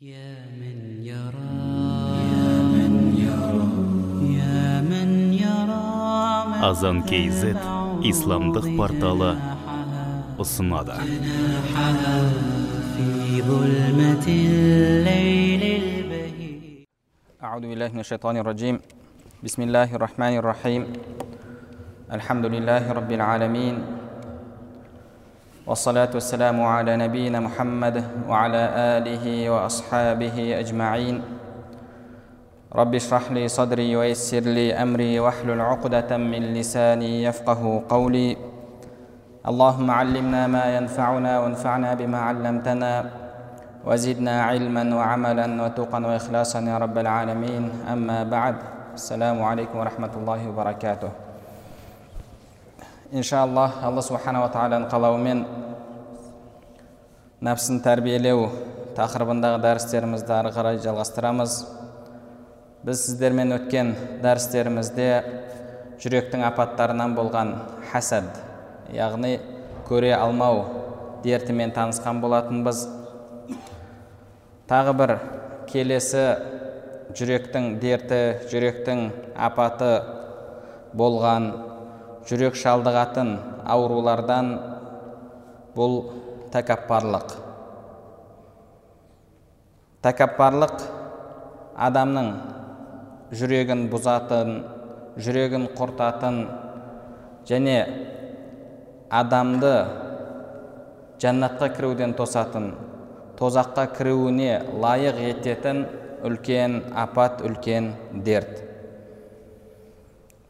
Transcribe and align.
يا 0.00 0.44
من 0.60 1.00
يرى 1.00 1.56
يا 2.28 2.52
من 2.68 2.92
يرى 3.16 3.68
يا 4.36 4.84
من 4.84 5.10
يرى 5.32 5.88
азан 6.68 7.00
kz 7.08 7.56
исламдық 8.04 8.66
порталы 8.76 9.32
ұсынады 10.36 11.00
جناحها 11.00 12.16
في 12.92 13.08
ظلمة 13.40 14.26
الليل 14.28 15.62
البهيج 15.64 16.84
أعوذ 17.40 17.64
بالله 17.64 17.88
من 17.96 18.00
الشيطان 18.04 18.36
الرجيم 18.36 18.76
بسم 19.44 19.60
الله 19.64 19.88
الرحمن 19.96 20.34
الرحيم 20.44 20.82
الحمد 22.12 22.44
لله 22.52 22.82
رب 22.92 23.10
العالمين 23.12 23.74
والصلاة 25.71 26.11
والسلام 26.13 26.63
على 26.63 26.99
نبينا 26.99 27.39
محمد 27.39 28.03
وعلى 28.27 28.63
آله 28.99 29.23
وأصحابه 29.49 30.59
أجمعين. 30.59 31.23
رب 32.75 32.95
اشرح 32.95 33.31
لي 33.31 33.47
صدري 33.47 33.95
ويسر 33.95 34.43
لي 34.51 34.75
أمري 34.75 35.19
واحلل 35.19 35.61
عقدة 35.61 36.17
من 36.17 36.51
لساني 36.59 37.23
يفقه 37.23 37.83
قولي. 37.89 38.37
اللهم 39.47 39.91
علمنا 39.91 40.47
ما 40.47 40.75
ينفعنا 40.75 41.39
وانفعنا 41.39 41.93
بما 41.93 42.19
علمتنا 42.19 43.09
وزدنا 43.87 44.43
علما 44.43 44.95
وعملا 44.95 45.63
وتقا 45.63 45.99
وإخلاصا 46.05 46.59
يا 46.59 46.77
رب 46.77 46.97
العالمين. 46.97 47.71
أما 47.87 48.23
بعد 48.23 48.55
السلام 48.93 49.43
عليكم 49.43 49.79
ورحمة 49.79 50.11
الله 50.19 50.49
وبركاته. 50.49 51.11
Иншаллах 53.11 53.81
алла 53.83 54.01
субханала 54.05 54.47
тағаланың 54.53 54.87
қалауымен 54.91 55.41
нәпсін 57.43 57.81
тәрбиелеу 57.83 58.45
тақырыбындағы 58.95 59.59
дәрістерімізді 59.65 60.31
ары 60.35 60.51
қарай 60.55 60.79
жалғастырамыз. 60.83 61.57
Біз 62.87 63.01
сіздермен 63.05 63.51
өткен 63.57 63.91
дәрістерімізде 64.23 65.09
жүректің 66.01 66.45
апаттарынан 66.47 67.15
болған 67.17 67.51
хәсәд 67.91 68.29
яғни 68.95 69.35
көре 69.89 70.13
алмау 70.15 70.63
дертімен 71.25 71.75
танысқан 71.75 72.21
болатынбыз. 72.23 72.85
Тағы 74.71 74.95
бір 75.01 75.17
келесі 75.67 76.23
жүректің 77.17 77.75
дерті 77.83 78.21
жүректің 78.47 79.03
апаты 79.35 79.91
болған 80.95 81.51
жүрек 82.29 82.57
шалдығатын 82.59 83.31
аурулардан 83.65 84.51
бұл 85.75 85.95
тәкаппарлық. 86.53 87.35
Тәкаппарлық 90.05 90.85
адамның 91.87 92.31
жүрегін 93.37 93.85
бұзатын 93.91 94.55
жүрегін 95.21 95.67
құртатын 95.77 96.39
және 97.47 97.77
адамды 99.21 99.75
жәннатқа 101.21 101.69
кіруден 101.75 102.15
тосатын 102.17 102.71
тозаққа 103.39 103.87
кіруіне 103.97 104.51
лайық 104.81 105.21
ететін 105.31 105.85
үлкен 106.27 106.81
апат 106.97 107.41
үлкен 107.45 107.93
дерт. 108.25 108.70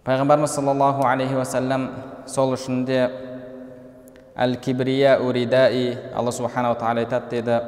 Пайғамбарымыз 0.05 0.55
саллаллаху 0.55 1.05
алейхи 1.05 1.35
уасалам 1.37 1.83
сол 2.25 2.55
үшін 2.55 2.85
де 2.87 3.03
әл 4.33 4.55
кибрия 4.57 5.19
уридаи 5.21 5.93
алла 6.17 6.33
субханала 6.33 6.79
тағала 6.79 7.03
айтады 7.03 7.29
деді 7.35 7.59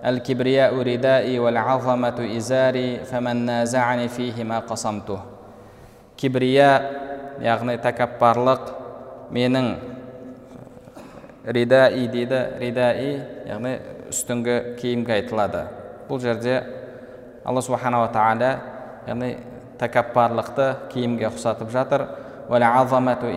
әл 0.00 0.20
кибрия 0.24 0.70
уридаи 0.72 1.36
уәл 1.38 1.60
азамату 1.60 2.24
изари 2.38 3.02
фәмән 3.10 3.44
назаани 3.50 4.08
фихима 4.08 4.62
қасамту 4.68 5.18
кибрия 6.16 6.70
яғни 7.44 7.76
тәкаппарлық 7.84 8.70
менің 9.36 9.72
ридаи 11.44 12.08
дейді 12.08 12.44
ридаи 12.64 13.10
яғни 13.50 13.78
үстіңгі 14.08 14.60
киімге 14.80 15.18
айтылады 15.18 15.66
бұл 16.08 16.24
жерде 16.24 16.62
алла 17.44 17.60
субханала 17.60 18.08
тағала 18.14 18.54
яғни 19.04 19.36
тәкаппарлықты 19.84 20.66
киімге 20.90 21.28
ұқсатып 21.28 21.70
жатыр. 21.70 22.08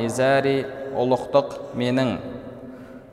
Изари 0.08 0.66
ұлықтық 0.96 1.76
менің 1.76 2.18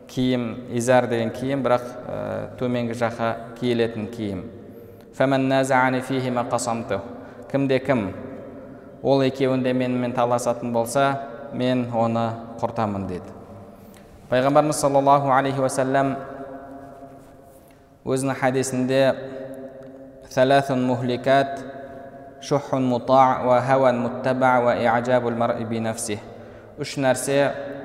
киім 0.09 0.49
изар 0.72 1.06
деген 1.11 1.31
киім 1.34 1.62
бірақ 1.67 1.84
ә, 1.84 2.17
төменгі 2.59 2.97
жаққа 2.99 3.28
киілетін 3.61 4.09
киім. 4.15 4.45
Кімде 7.50 7.78
кім? 7.78 8.09
Ол 9.03 9.22
екеуінде 9.22 9.72
менімен 9.72 10.12
таласатын 10.16 10.72
болса 10.72 11.28
мен 11.55 11.87
оны 11.95 12.31
құртамын 12.59 13.06
деді 13.06 13.34
пайғамбарымыз 14.31 14.81
саллаллаху 14.81 15.31
алейхи 15.31 15.61
уасалам 15.62 16.15
өзінің 18.09 18.39
хадисінде 18.41 19.03
шухун 22.44 22.84
мутаа 22.84 23.41
уа 23.47 23.60
хауан 23.60 23.99
муттаба 24.05 24.53
уа 24.65 24.77
иажабул 24.77 25.37
мар'i 25.37 25.65
бинафсих 25.65 26.21
үш 26.78 26.97
нәрсе 27.00 27.38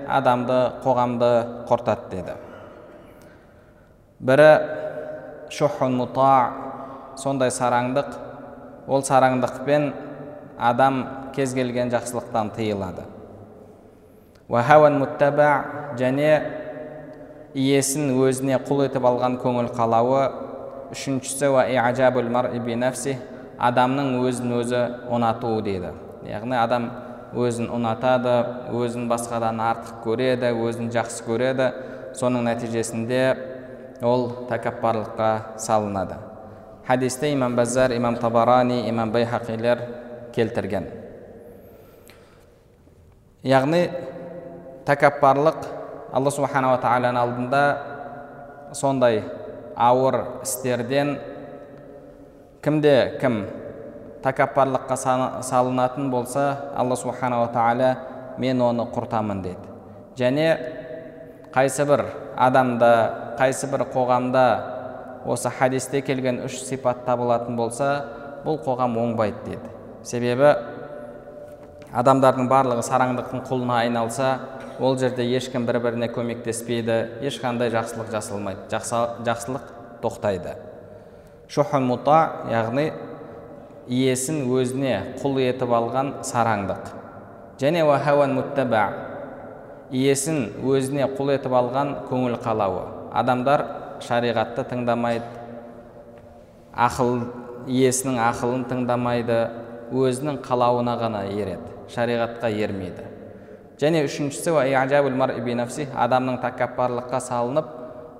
адамды 0.07 0.59
қоғамды 0.83 1.31
құртады 1.69 2.09
деді 2.11 2.35
бірі 4.19 4.49
шухун 5.49 5.95
мутаа 5.95 7.15
сондай 7.15 7.51
сараңдық 7.53 8.09
ол 8.87 9.03
сараңдықпен 9.05 9.93
адам 10.59 11.03
кез 11.35 11.53
келген 11.53 11.91
жақсылықтан 11.93 12.51
тыйылады. 12.55 13.03
Уа 14.49 14.63
хауан 14.63 14.97
муттаба 14.99 15.93
және 15.97 16.41
иесін 17.53 18.11
өзіне 18.17 18.57
құл 18.65 18.85
етіп 18.87 19.05
алған 19.05 19.37
көңіл 19.43 19.69
қалауы 19.77 20.23
үшіншісі 20.91 21.53
уа 21.53 21.63
адамның 23.59 24.15
өзін 24.23 24.55
өзі 24.59 24.81
ұнатуы 25.11 25.61
дейді. 25.65 25.93
Яғни 26.27 26.57
адам 26.59 26.89
өзін 27.35 27.69
ұнатады 27.75 28.35
өзін 28.73 29.09
басқадан 29.11 29.59
артық 29.61 30.01
көреді 30.05 30.53
өзін 30.55 30.89
жақсы 30.93 31.25
көреді. 31.27 31.69
Соның 32.17 32.47
нәтижесінде 32.47 33.23
ол 34.01 34.29
тәкаппарлыққа 34.49 35.59
салынады. 35.59 36.17
Хадисте 36.87 37.33
имам 37.33 37.55
базар 37.55 37.93
имам 37.93 38.15
табарани 38.17 38.87
имам 38.89 39.11
байхақилер 39.11 39.83
келтірген. 40.33 40.87
Яғни 43.43 43.83
тәкаппарлық 44.87 45.67
алла 46.11 46.31
субханала 46.33 46.79
тағаланың 46.81 47.21
алдында 47.21 47.61
сондай 48.73 49.21
ауыр 49.77 50.23
істерден 50.43 51.17
кімде 52.69 53.17
кім 53.17 53.39
тәкаппарлыққа 54.21 54.95
салынатын 55.41 56.11
болса 56.13 56.43
алла 56.77 56.97
субханала 56.99 57.47
тағала 57.49 57.95
мен 58.37 58.61
оны 58.61 58.85
құртамын 58.93 59.41
деді 59.41 59.71
және 60.19 60.45
қайсы 61.55 61.87
бір 61.89 62.03
адамда 62.37 62.91
қайсы 63.39 63.71
бір 63.71 63.87
қоғамда 63.95 64.43
осы 65.25 65.49
хадисте 65.49 66.03
келген 66.05 66.43
үш 66.45 66.59
сипат 66.67 67.01
табылатын 67.09 67.57
болса 67.57 67.89
бұл 68.45 68.61
қоғам 68.61 69.01
оңбайды 69.01 69.55
деді 69.55 69.73
себебі 70.03 70.53
адамдардың 71.89 72.53
барлығы 72.53 72.85
сараңдықтың 72.85 73.47
құлына 73.49 73.81
айналса 73.87 74.33
ол 74.79 74.99
жерде 74.99 75.25
ешкім 75.25 75.65
бір 75.65 75.81
біріне 75.87 76.13
көмектеспейді 76.13 77.25
ешқандай 77.25 77.73
жақсылық 77.73 78.13
жасалмайды 78.13 78.69
жақсылық 78.69 79.71
тоқтайды. 80.03 80.68
Шухун 81.49 81.87
мута 81.89 82.45
яғни 82.51 82.91
иесін 83.89 84.43
өзіне 84.53 84.93
құл 85.17 85.39
етіп 85.41 85.71
алған 85.73 86.11
сараңдық. 86.21 86.91
Және 87.57 87.81
уахауан 87.87 88.35
муттаба 88.37 88.83
иесін 89.89 90.51
өзіне 90.61 91.07
құл 91.17 91.33
етіп 91.33 91.55
алған 91.57 91.95
көңіл 92.11 92.37
қалауы. 92.43 92.83
Адамдар 93.17 93.65
шариғатты 94.05 94.67
тыңдамайды 94.69 95.25
ақыл 96.77 97.25
иесінің 97.65 98.21
ақылын 98.27 98.67
тыңдамайды 98.69 99.39
өзінің 99.89 100.37
қалауына 100.45 100.93
ғана 101.01 101.23
ереді 101.33 101.73
шариғатқа 101.89 102.53
ермейді. 102.53 103.07
Және 103.81 104.05
үшіншісі 104.05 104.53
адамның 105.97 106.37
тәкаппарлыққа 106.45 107.19
салынып 107.25 107.75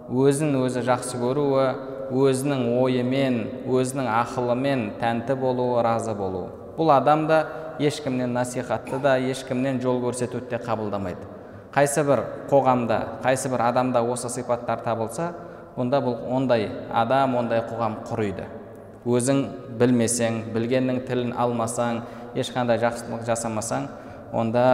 өзін 0.10 0.58
өзі 0.64 0.82
жақсы 0.88 1.20
көруі 1.22 1.99
өзінің 2.10 2.64
ойымен 2.82 3.40
өзінің 3.70 4.08
ақылымен 4.10 4.86
тәнті 5.02 5.36
болуы 5.40 5.84
разы 5.86 6.16
болуы. 6.18 6.50
Бұл 6.78 6.94
адам 6.96 7.28
да 7.28 7.44
ешкімнен 7.80 8.34
насихатты 8.34 9.00
да 9.00 9.18
ешкімнен 9.18 9.82
жол 9.82 10.02
көрсетуді 10.04 10.50
де 10.50 10.60
қабылдамайды. 10.64 11.28
Қайсы 11.74 12.04
бір 12.04 12.24
қоғамда 12.50 13.22
қайсы 13.24 13.50
бір 13.52 13.62
адамда 13.70 14.02
осы 14.02 14.30
сипаттар 14.30 14.82
табылса 14.82 15.34
онда 15.78 16.02
бұл 16.02 16.18
ондай 16.34 16.70
адам 16.92 17.36
ондай 17.38 17.62
қоғам 17.70 18.02
құриды. 18.10 18.48
Өзің 19.06 19.46
білмесең 19.80 20.42
білгеннің 20.56 21.04
тілін 21.08 21.36
алмасаң 21.38 22.04
ешқандай 22.36 22.82
жақсылық 22.82 23.24
жасамасаң 23.30 23.88
онда 24.34 24.66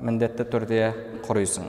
міндетті 0.00 0.46
түрде 0.48 0.82
құрисың. 1.26 1.68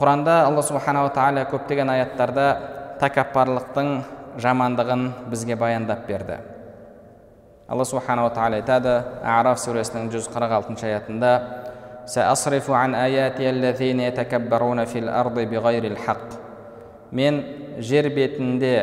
Құранда 0.00 0.34
алла 0.46 0.62
субханала 0.64 1.10
тағала 1.12 1.42
көптеген 1.50 1.90
аяттарда 1.92 2.44
тәкаппарлықтың 3.02 3.90
жамандығын 4.40 5.02
бізге 5.28 5.58
баяндап 5.60 6.06
берді 6.08 6.38
алла 7.68 7.84
субханала 7.84 8.30
тағала 8.32 8.62
айтады 8.62 8.94
араф 9.20 9.60
сүресінің 9.60 10.08
жүз 10.14 10.30
қырық 10.32 10.56
алтыншы 10.56 10.88
аятында 10.88 11.32
мен 17.12 17.42
жер 17.78 18.08
бетінде 18.14 18.74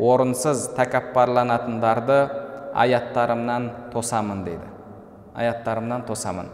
орынсыз 0.00 0.70
тәкаппарланатындарды 0.74 2.18
аяттарымнан 2.74 3.70
тосамын 3.92 4.44
дейді 4.46 4.70
аяттарымнан 5.36 6.06
тосамын 6.08 6.48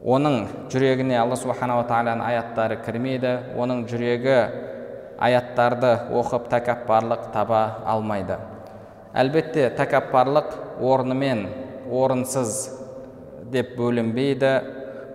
оның 0.00 0.46
жүрегіне 0.72 1.18
алла 1.20 1.36
субханала 1.36 1.84
тағаланың 1.88 2.24
аяттары 2.24 2.78
кірмейді 2.86 3.32
оның 3.60 3.84
жүрегі 3.90 4.36
аяттарды 5.20 5.90
оқып 6.16 6.46
тәкаппарлық 6.48 7.26
таба 7.34 7.82
алмайды. 7.84 8.38
Әлбетте 9.12 9.68
тәкаппарлық 9.76 10.54
орнымен 10.80 11.46
орынсыз 11.92 12.70
деп 13.52 13.74
бөлінбейді. 13.76 14.52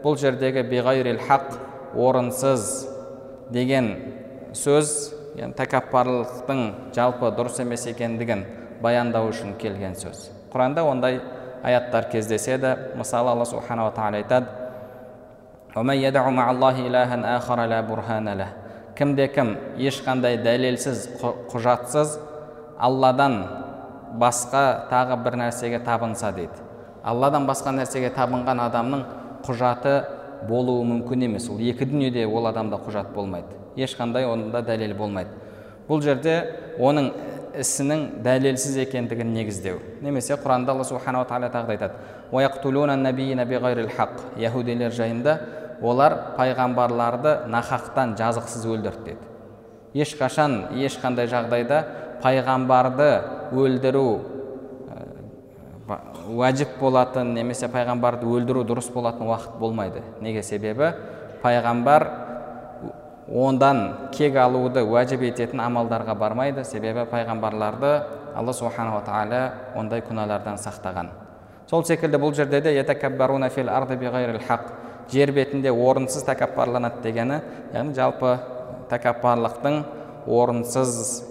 Бұл 0.03 0.19
жердегі 0.21 0.61
биғайрил 0.69 1.17
хақ 1.25 1.55
орынсыз 1.97 2.85
деген 3.49 3.87
сөз 4.53 4.91
яғни 5.39 5.57
тәкаппарлықтың 5.57 6.61
жалпы 6.93 7.31
дұрыс 7.33 7.57
емес 7.63 7.87
екендігін 7.89 8.45
баяндау 8.85 9.31
үшін 9.31 9.55
келген 9.57 9.97
сөз. 9.97 10.29
Құранда 10.53 10.85
ондай 10.85 11.17
аяттар 11.65 12.11
кездеседі. 12.11 12.75
Мысалы 12.99 13.33
алла 13.33 13.49
субханала 13.49 13.95
тағала 13.95 14.21
айтады 14.21 14.64
кімде 18.95 19.27
кім 19.27 19.49
ешқандай 19.75 20.37
дәлелсіз 20.39 21.01
құжатсыз 21.51 22.13
алладан 22.79 23.35
басқа 24.15 24.87
тағы 24.87 25.17
бір 25.25 25.35
нәрсеге 25.41 25.81
табынса 25.83 26.31
дейді 26.31 26.63
алладан 27.03 27.43
басқа 27.49 27.73
нәрсеге 27.75 28.13
табынған 28.15 28.61
адамның 28.69 29.03
құжаты 29.43 29.97
болуы 30.47 30.85
мүмкін 30.93 31.27
емес 31.27 31.49
ол 31.51 31.59
екі 31.59 31.89
дүниеде 31.91 32.23
ол 32.23 32.47
адамда 32.47 32.79
құжат 32.85 33.11
болмайды 33.11 33.59
ешқандай 33.75 34.23
онда 34.31 34.63
дәлел 34.63 34.95
болмайды 34.95 35.35
бұл 35.89 35.99
жерде 36.07 36.37
оның 36.79 37.11
ісінің 37.59 38.23
дәлелсіз 38.23 38.79
екендігін 38.85 39.35
негіздеу 39.35 39.83
немесе 40.01 40.39
құранда 40.39 40.71
алла 40.71 40.87
субханала 40.87 41.27
тағала 41.27 41.51
тағы 41.51 41.67
да 41.67 41.73
айтады 41.75 41.93
яхудилер 44.39 44.91
жайында 44.91 45.39
олар 45.81 46.35
пайғамбарларды 46.37 47.47
нахақтан 47.51 48.15
жазықсыз 48.19 48.65
өлтірді 48.65 49.03
деді. 49.05 49.25
Ешқашан 49.95 50.75
ешқандай 50.75 51.27
жағдайда 51.31 51.83
пайғамбарды 52.23 53.09
өлдіру 53.55 54.09
уәжіп 56.35 56.79
болатын 56.79 57.33
немесе 57.35 57.67
пайғамбарды 57.71 58.25
өлдіру 58.25 58.63
дұрыс 58.67 58.91
болатын 58.93 59.27
уақыт 59.29 59.59
болмайды. 59.59 60.01
Неге 60.21 60.43
себебі? 60.43 60.93
Пайғамбар 61.43 62.07
ондан 63.29 64.09
кек 64.11 64.35
алуды 64.35 64.83
уәжіп 64.83 65.21
ететін 65.29 65.61
амалдарға 65.61 66.15
бармайды. 66.17 66.63
Себебі 66.65 67.05
пайғамбарларды 67.11 68.03
алла 68.35 68.53
субханала 68.53 69.03
тағала 69.05 69.51
ондай 69.75 70.01
күнәлардан 70.01 70.57
сақтаған. 70.59 71.13
Сол 71.69 71.85
секілді 71.85 72.17
бұл 72.21 72.33
жерде 72.33 72.61
де 72.61 72.73
жер 75.11 75.31
бетінде 75.35 75.71
орынсыз 75.71 76.25
тәкаппарланады 76.27 77.03
дегені 77.03 77.41
яғни 77.73 77.95
жалпы 77.97 78.37
тәкаппарлықтың 78.89 79.79
орынсыз 80.25 81.23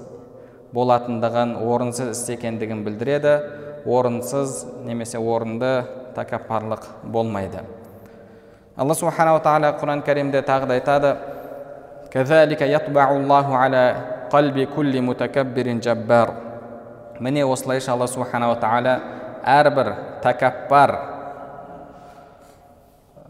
болатындығын 0.74 1.54
орынсыз 1.62 2.10
іс 2.16 2.28
екендігін 2.34 2.82
білдіреді. 2.86 3.34
Орынсыз 3.84 4.64
немесе 4.86 5.18
орынды 5.20 5.84
тәкаппарлық 6.16 6.86
болмайды. 7.04 7.60
Алла 8.76 8.94
субханала 8.96 9.42
тағала 9.44 9.74
құран 9.78 10.00
кәрімде 10.06 10.40
тағы 10.42 10.66
да 10.70 10.74
айтады. 10.78 11.16
Міне 17.20 17.44
осылайша 17.46 17.92
алла 17.92 18.06
субханала 18.10 18.56
тағала 18.58 18.94
әрбір 19.46 19.92
тәкаппар 20.24 21.13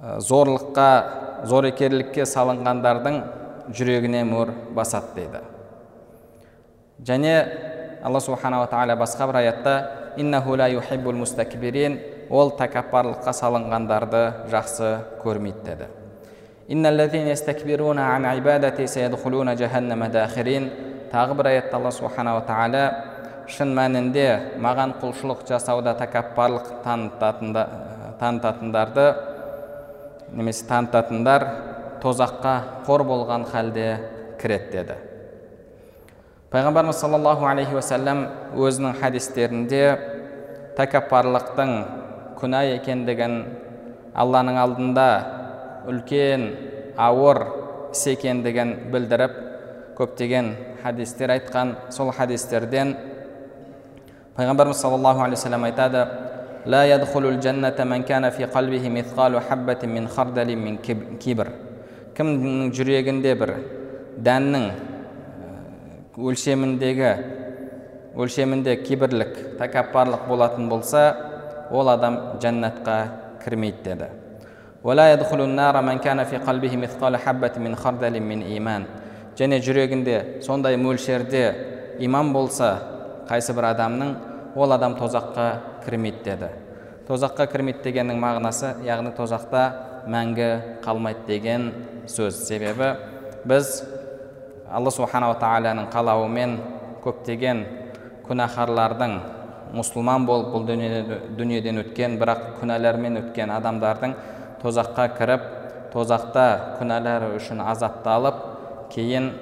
зорлыққа 0.04 0.88
зорекерлікке 1.48 2.24
салынғандардың 2.28 3.16
жүрегіне 3.72 4.24
мөр 4.28 4.52
басады 4.76 5.14
дейді. 5.16 5.40
Және 7.04 7.34
алла 8.04 8.20
субханала 8.20 8.66
тағала 8.68 8.96
басқа 9.00 9.26
бір 9.30 9.36
аятта 9.40 9.74
ол 12.30 12.50
тәкаппарлыққа 12.56 13.32
салынғандарды 13.36 14.22
жақсы 14.52 14.88
көрмейді 15.24 15.64
деді. 15.64 15.86
Тағы 21.14 21.34
бір 21.38 21.46
аятта 21.50 21.76
алла 21.76 21.92
субханала 21.92 22.42
тағала 22.48 22.84
шын 23.46 23.74
мәнінде 23.76 24.56
маған 24.58 24.94
құлшылық 25.02 25.44
жасауда 25.48 25.92
тәкаппарлық 26.00 26.66
танытатындарды 28.18 29.06
немесе 30.32 30.66
танытатындар 30.68 31.46
тозаққа 32.02 32.84
қор 32.86 33.04
болған 33.08 33.44
халде 33.48 33.88
кіреді 34.40 34.70
деді. 34.72 34.96
Пайғамбарымыз 36.52 37.00
саллаллаху 37.00 37.48
алейхи 37.50 37.74
уассалам 37.74 38.26
өзінің 38.54 38.98
хадистерінде 39.00 39.84
тәкаппарлықтың 40.78 41.72
күнә 42.38 42.60
екендігін 42.76 43.40
алланың 44.14 44.60
алдында 44.62 45.08
үлкен 45.90 46.46
ауыр 46.96 47.42
іс 47.94 48.04
екендігін 48.12 48.76
білдіріп 48.92 49.40
көптеген 49.98 50.52
хадистер 50.82 51.34
айтқан 51.34 51.74
сол 51.94 52.12
хадистерден 52.14 52.94
пайғамбарымыз 54.36 54.78
саллаллаху 54.82 55.24
алейхи 55.24 55.40
вассалам 55.40 55.66
айтады 55.66 56.06
لا 56.65 56.85
يدخل 56.85 57.25
الجنة 57.25 57.77
من 57.83 58.03
كان 58.03 58.29
في 58.29 58.45
قلبه 58.45 58.89
مثقال 58.89 59.39
حبة 59.41 59.81
من 59.83 60.07
خردل 60.07 60.49
من 60.55 60.77
كبر 61.23 61.47
кімнің 62.19 62.73
жүрегінде 62.75 63.31
бір 63.39 63.51
дәннің 64.27 64.65
өлшеміндегі 66.19 67.11
өлшемінде 68.19 68.73
кибірлік 68.83 69.37
тәкаппарлық 69.61 70.25
болатын 70.27 70.67
болса 70.67 71.03
ол 71.71 71.87
адам 71.93 72.17
жәннатқа 72.43 72.97
кірмейді 73.45 73.95
деді 73.95 74.09
және 79.39 79.61
жүрегінде 79.63 80.41
сондай 80.43 80.75
мөлшерде 80.75 81.43
иман 82.03 82.33
болса 82.33 82.73
қайсы 83.29 83.53
бір 83.55 83.69
адамның 83.71 84.09
ол 84.59 84.73
адам 84.75 84.97
тозаққа 84.99 85.45
кірмейді 85.84 86.24
деді. 86.24 86.48
Тозаққа 87.08 87.46
кірмейді 87.52 87.84
дегеннің 87.84 88.20
мағынасы 88.20 88.74
яғни 88.86 89.12
тозақта 89.16 89.64
мәңгі 90.08 90.80
қалмайды 90.84 91.26
деген 91.28 91.70
сөз. 92.08 92.44
Себебі 92.46 92.94
біз 93.44 93.82
алла 94.72 94.90
субханала 94.90 95.36
тағаланың 95.40 95.90
қалауымен 95.92 96.56
көптеген 97.04 97.64
күнәһарлардың 98.24 99.18
мұсылман 99.74 100.24
болып 100.26 100.52
бұл 100.54 100.64
дүниеден 101.38 101.82
өткен 101.82 102.16
бірақ 102.20 102.44
күнәлармен 102.60 103.20
өткен 103.20 103.52
адамдардың 103.52 104.14
тозаққа 104.62 105.08
кіріп 105.18 105.48
тозақта 105.92 106.76
күнәлары 106.78 107.34
үшін 107.36 107.60
азапталып 107.62 108.40
кейін 108.94 109.32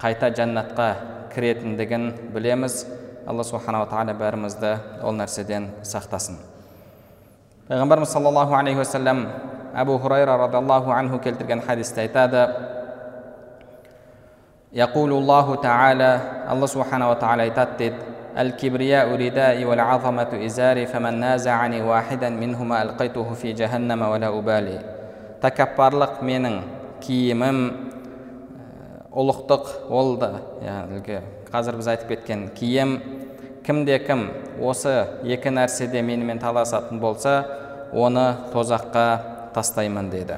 қайта 0.00 0.30
жәннатқа 0.32 0.88
кіретіндігін 1.34 2.12
білеміз. 2.34 2.84
الله 3.28 3.42
سبحانه 3.42 3.80
وتعالى 3.82 4.12
بارمزدا 4.12 4.78
أول 5.02 5.14
نرسدين 5.14 5.70
سختاسن 5.82 6.36
پیغمبر 7.68 8.04
صلى 8.04 8.28
الله 8.28 8.56
عليه 8.56 8.76
وسلم 8.76 9.28
أبو 9.74 9.96
هريرة 9.96 10.36
رضي 10.36 10.58
الله 10.58 10.94
عنه 10.94 11.16
كلتركن 11.18 11.60
حديث 11.60 11.92
تيتادا 11.92 12.44
يقول 14.72 15.10
الله 15.12 15.54
تعالى 15.54 16.20
الله 16.50 16.66
سبحانه 16.66 17.10
وتعالى 17.10 17.50
تتد 17.50 17.94
الكبرياء 18.38 19.14
ردائي 19.16 19.64
والعظمة 19.64 20.28
إزاري 20.44 20.86
فمن 20.86 21.20
نازعني 21.20 21.82
واحدا 21.82 22.28
منهما 22.28 22.82
ألقيته 22.82 23.32
في 23.34 23.52
جهنم 23.52 24.02
ولا 24.02 24.28
أبالي. 24.38 24.78
تكبر 25.42 25.98
لك 25.98 26.22
من 26.22 26.60
كيمم 27.00 27.68
آه، 27.68 29.16
أولوختق 29.16 29.62
қазір 31.56 31.78
біз 31.80 31.86
айтып 31.88 32.10
кеткен 32.12 32.48
киім 32.52 32.98
кімде 33.64 33.96
кім 34.04 34.26
осы 34.60 34.92
екі 35.24 35.48
нәрседе 35.56 36.02
менімен 36.04 36.36
таласатын 36.42 37.00
болса 37.00 37.38
оны 37.96 38.26
тозаққа 38.52 39.04
тастаймын 39.54 40.10
деді. 40.12 40.36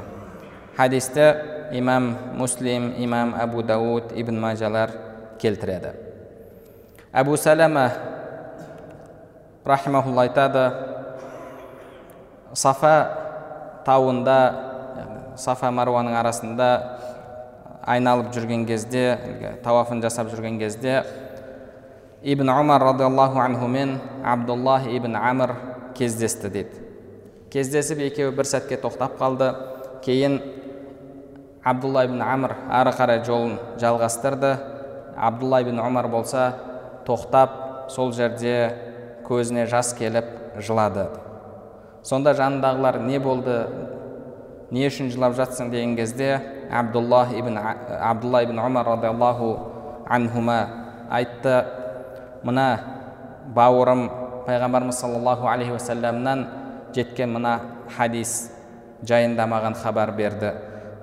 Хадисті 0.76 1.34
имам 1.72 2.14
муслим 2.38 2.92
имам 2.98 3.34
абу 3.34 3.62
дауд 3.62 4.12
ибн 4.14 4.38
мажалар 4.38 4.94
келтіреді. 5.42 5.90
Әбу 7.10 7.34
сәләма 7.34 7.88
рахимахулла 9.66 10.28
айтады 10.28 10.64
сафа 12.54 12.94
тауында 13.84 14.38
сафа 15.36 15.72
маруаның 15.74 16.14
арасында 16.20 16.70
айналып 17.88 18.34
жүрген 18.36 18.66
кезде 18.68 19.16
тауафын 19.64 20.02
жасап 20.04 20.28
жүрген 20.32 20.58
кезде 20.60 21.02
ибн 22.22 22.50
омар 22.52 22.82
радиаллаху 22.82 23.40
анхумен 23.40 23.98
абдуллах 24.24 24.86
ибн 24.86 25.16
амр 25.16 25.54
кездесті 25.96 26.48
дейді. 26.48 26.84
Кездесіп 27.50 28.02
екеуі 28.04 28.34
бір 28.36 28.44
сәтке 28.44 28.76
тоқтап 28.76 29.16
қалды. 29.18 29.52
Кейін 30.04 30.40
абдулла 31.64 32.04
ибн 32.04 32.20
амр 32.22 32.54
ары 32.68 32.92
қарай 32.92 33.22
жолын 33.24 33.56
жалғастырды. 33.80 34.52
Абдулла 35.16 35.62
ибн 35.64 35.80
омар 35.80 36.08
болса 36.12 36.52
тоқтап 37.06 37.88
сол 37.90 38.12
жерде 38.12 38.74
көзіне 39.26 39.66
жас 39.66 39.94
келіп 39.96 40.60
жылады. 40.60 41.08
Сонда 42.02 42.34
жанындағылар 42.36 43.00
не 43.06 43.18
болды 43.18 43.56
не 44.71 44.87
үшін 44.87 45.11
жылап 45.13 45.35
жатсың 45.37 45.69
деген 45.71 45.95
кезде 45.95 46.39
абдулла 46.71 47.27
ибн 47.37 47.59
абдулла 47.99 48.43
ибн 48.43 48.59
омар 48.59 48.85
радиаллаху 48.85 49.57
анхума 50.07 50.59
айтты 51.09 51.65
мына 52.43 52.67
бауырым 53.55 54.09
пайғамбарымыз 54.47 54.99
саллаллаху 54.99 55.47
алейхи 55.47 55.71
уассаламнан 55.71 56.47
жеткен 56.95 57.33
мына 57.37 57.59
хадис 57.97 58.51
жайында 59.03 59.47
маған 59.47 59.75
хабар 59.83 60.11
берді 60.11 60.53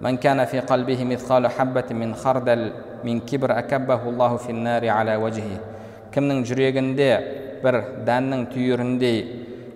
من 0.01 0.17
كان 0.17 0.45
في 0.45 0.61
قلبه 0.61 1.05
مثقال 1.05 1.49
حبة 1.49 1.85
من 1.91 2.15
خردل 2.15 2.73
من 3.05 3.21
كبر 3.21 3.59
أكبه 3.59 4.09
الله 4.09 4.37
في 4.37 4.51
النار 4.51 4.89
على 4.89 5.17
وجهه 5.17 5.61
кімнің 6.11 6.41
жүрегінде 6.43 7.11
бір 7.63 7.77
дәннің 8.03 8.49
түйіріндей 8.51 9.19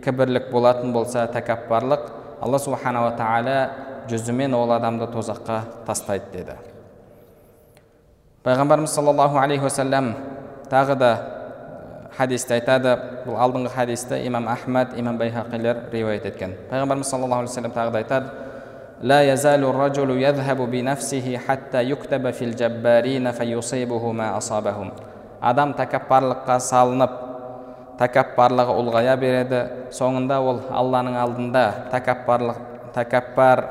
кібірлік 0.02 0.48
болатын 0.50 0.90
болса 0.90 1.28
тәкаппарлық 1.30 2.08
алла 2.40 2.58
субханала 2.58 3.14
тағала 3.18 3.56
жүзімен 4.10 4.54
ол 4.54 4.72
адамды 4.74 5.08
тозаққа 5.12 5.60
тастайды 5.86 6.30
деді 6.32 6.56
пайғамбарымыз 8.44 8.94
саллаллаху 8.94 9.38
алейхи 9.40 9.64
уассалам 9.64 10.14
тағы 10.70 10.96
да 11.00 11.10
хадисте 12.16 12.58
айтады 12.58 12.96
бұл 13.26 13.38
алдыңғы 13.40 13.74
хадисті 13.74 14.20
имам 14.26 14.48
ахмад 14.48 14.98
имам 14.98 15.18
байхақилер 15.18 15.88
риуаят 15.92 16.26
еткен 16.30 16.56
пайғамбарымыз 16.70 17.10
саллаллаху 17.10 17.44
алейхи 17.44 17.54
вассалам 17.54 17.76
тағы 17.78 17.90
да 17.92 17.98
айтады 18.04 18.40
لا 19.02 19.20
يزال 19.32 19.64
الرجل 19.64 20.10
يذهب 20.22 20.70
بنفسه 20.70 21.38
حتى 21.38 21.90
يكتب 21.90 22.30
في 22.30 22.44
الجبارين 22.44 23.32
فيصيبه 23.32 24.12
ما 24.12 24.38
أصابهم 24.38 24.92
адам 25.44 25.74
тәкаппарлыққа 25.76 26.56
салынып 26.62 27.16
тәкаппарлығы 27.99 28.75
ұлғая 28.79 29.15
береді. 29.19 29.61
Соңында 29.95 30.39
ол 30.39 30.61
алланың 30.71 31.17
алдында 31.19 31.65
тәкаппарлық 31.91 32.61
тәкаппар 32.95 33.63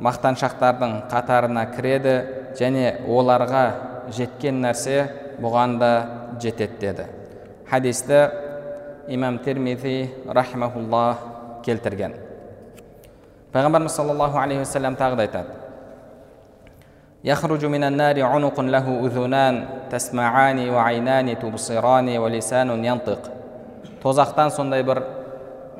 мақтаншақтардың 0.00 0.96
қатарына 1.10 1.66
кіреді 1.74 2.14
және 2.58 2.94
оларға 3.08 3.64
жеткен 4.14 4.62
нәрсе 4.64 5.02
бұған 5.42 5.78
да 5.80 5.92
жетеді 6.40 6.78
деді. 6.80 7.06
Хадисті 7.70 8.20
имам 9.08 9.38
термизи 9.38 10.10
рахимахулла 10.26 11.18
келтірген. 11.64 12.14
Пайғамбарымыз 13.52 13.94
саллаллаху 13.94 14.38
алейхи 14.38 14.62
уассалам 14.62 14.96
тағы 14.96 15.16
да 15.16 15.26
айтады. 15.26 15.59
يخرج 17.25 17.65
من 17.65 17.83
النار 17.83 18.21
عنق 18.21 18.57
له 18.61 18.85
أذنان 19.05 19.55
تسمعان 19.89 20.69
وعينان 20.69 21.39
تبصران 21.39 22.17
ولسان 22.17 22.69
ينطق 22.85 23.21
тозақтан 24.05 24.51
сондай 24.53 24.83
бір 24.85 24.99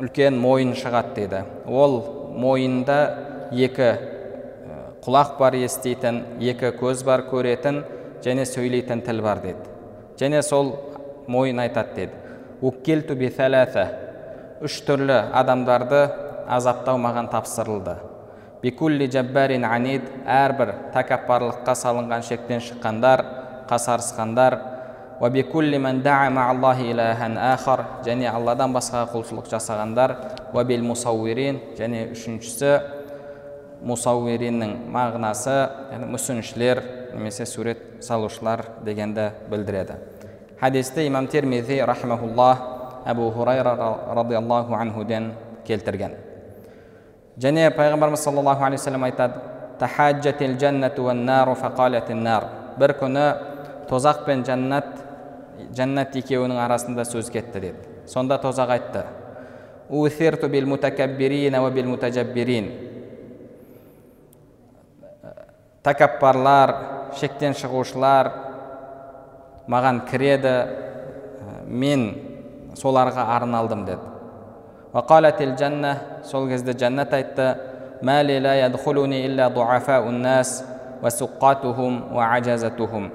үлкен 0.02 0.40
мойын 0.42 0.72
шығады 0.74 1.14
деді 1.14 1.44
ол 1.70 2.00
мойында 2.42 2.98
екі 3.54 3.90
құлақ 5.06 5.36
бар 5.38 5.54
еститін 5.60 6.24
екі 6.42 6.72
көз 6.80 7.04
бар 7.06 7.28
көретін 7.30 7.84
және 8.26 8.48
сөйлейтін 8.50 9.06
тіл 9.06 9.22
бар 9.22 9.44
деді 9.46 9.70
және 10.18 10.42
сол 10.42 10.74
мойын 11.30 11.62
айтады 11.68 11.94
деді 12.02 12.16
үш 14.66 14.82
түрлі 14.88 15.18
адамдарды 15.36 16.02
азаптау 16.58 16.98
маған 16.98 17.30
тапсырылды 17.30 18.00
бикулли 18.63 19.07
жаббарин 19.11 19.65
анид 19.65 20.05
әрбір 20.29 20.75
тәкаппарлыққа 20.95 21.75
салынған 21.75 22.23
шектен 22.27 22.61
шыққандар 22.61 23.25
қасарысқандар. 23.71 24.59
Және 28.01 28.27
алладан 28.31 28.73
басқа 28.73 29.03
құлшылық 29.13 29.51
жасағандар. 29.53 30.15
Уабил 30.55 30.81
мусауирин 30.81 31.59
және 31.77 32.07
үшіншісі 32.15 32.71
мусауириннің 33.85 34.73
мағынасы 34.89 35.57
яғни 35.93 36.09
мүсіншілер 36.15 36.81
немесе 37.13 37.45
сурет 37.45 38.01
салушылар 38.01 38.65
дегенді 38.85 39.31
білдіреді. 39.51 40.01
Хадисті 40.61 41.07
имам 41.07 41.29
термизи 41.29 41.83
рахимахуллах 41.85 42.65
әбу 43.05 43.31
хурайра 43.33 43.77
радиаллаху 44.17 44.75
анхуден 44.75 45.33
келтірген. 45.67 46.30
Және 47.39 47.71
пайғамбарымыз 47.77 48.25
саллаллаху 48.25 48.65
алейхи 48.65 48.81
вассалам 48.83 49.05
айтады 49.05 49.35
бір 52.81 52.93
күні 53.01 53.27
тозақ 53.89 54.25
пен 54.27 54.45
жәннат 54.47 54.87
жәннат 55.77 56.17
екеуінің 56.17 56.59
арасында 56.61 57.05
сөз 57.05 57.31
кетті 57.33 57.61
деді. 57.61 57.81
Сонда 58.07 58.39
тозақ 58.41 58.71
айтты 58.75 59.05
тәкаппарлар 65.83 66.75
шектен 67.19 67.55
шығушылар 67.57 68.31
маған 69.71 70.03
кіреді 70.11 70.55
мен 71.67 72.07
соларға 72.77 73.25
арналдым 73.37 73.87
деді 73.89 74.20
وقالت 74.94 75.42
الجنة 75.42 75.92
сол 76.24 76.48
кезде 76.48 76.72
жәннат 76.72 77.12
айтты 77.14 77.48
мәли 78.02 78.40
لا 78.40 78.54
يدخلني 78.66 79.26
إلا 79.26 79.48
ضعفاء 79.48 80.10
الناس 80.10 80.64
وسقاتهم 81.04 82.16
وعجزتهم 82.16 83.10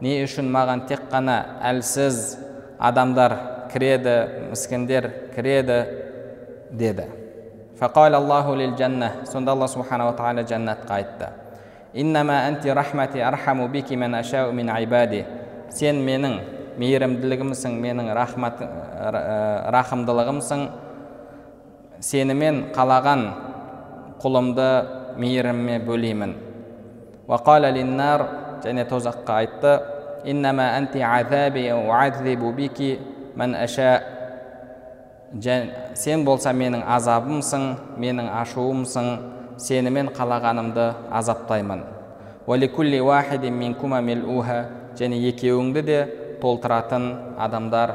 не 0.00 0.22
үшін 0.24 0.48
маған 0.48 0.86
тек 0.88 1.00
қана 1.10 1.58
әлсіз 1.60 2.38
адамдар 2.80 3.34
кіреді 3.72 4.16
міскіндер 4.50 5.10
кіреді 5.34 5.78
деді 6.72 7.04
فقال 7.80 8.14
الله 8.14 8.56
للجنة 8.56 9.08
сонда 9.24 9.52
алла 9.52 9.68
субханала 9.68 10.16
тағала 10.16 10.42
жәннатқа 10.48 10.94
айтты 10.94 11.28
إنما 11.96 12.48
أنت 12.48 12.66
رحمتي 12.66 13.28
أرحم 13.28 13.66
بك 13.66 13.92
من 13.92 14.14
أشاء 14.14 14.50
من 14.52 14.70
عبادي 14.70 15.24
сен 15.68 16.00
менің 16.00 16.38
мейірімділігімсің 16.80 17.74
менің 17.76 18.12
рахмат 18.16 18.60
рахымдылығымсың 19.74 20.81
сенімен 22.03 22.73
қалаған 22.75 23.21
құлымды 24.19 24.69
мейіріміме 25.19 25.79
бөлеймін. 25.87 26.33
Линнар 27.27 28.21
және 28.63 28.83
тозаққа 28.89 29.37
айтты 29.39 29.79
иннама 30.25 30.75
анти 30.77 30.99
азаби 30.99 31.71
бики 32.55 32.99
ман 33.35 33.55
аша 33.55 34.01
сен 35.95 36.25
болса 36.25 36.51
менің 36.51 36.83
азабымсың 36.85 37.63
менің 37.97 38.27
ашуымсың 38.41 39.07
сенімен 39.57 40.11
қалағанымды 40.13 40.93
азаптаймын. 41.11 41.83
Және 44.93 45.17
екеуіңді 45.31 45.81
де 45.81 45.99
толтыратын 46.41 47.05
адамдар 47.39 47.93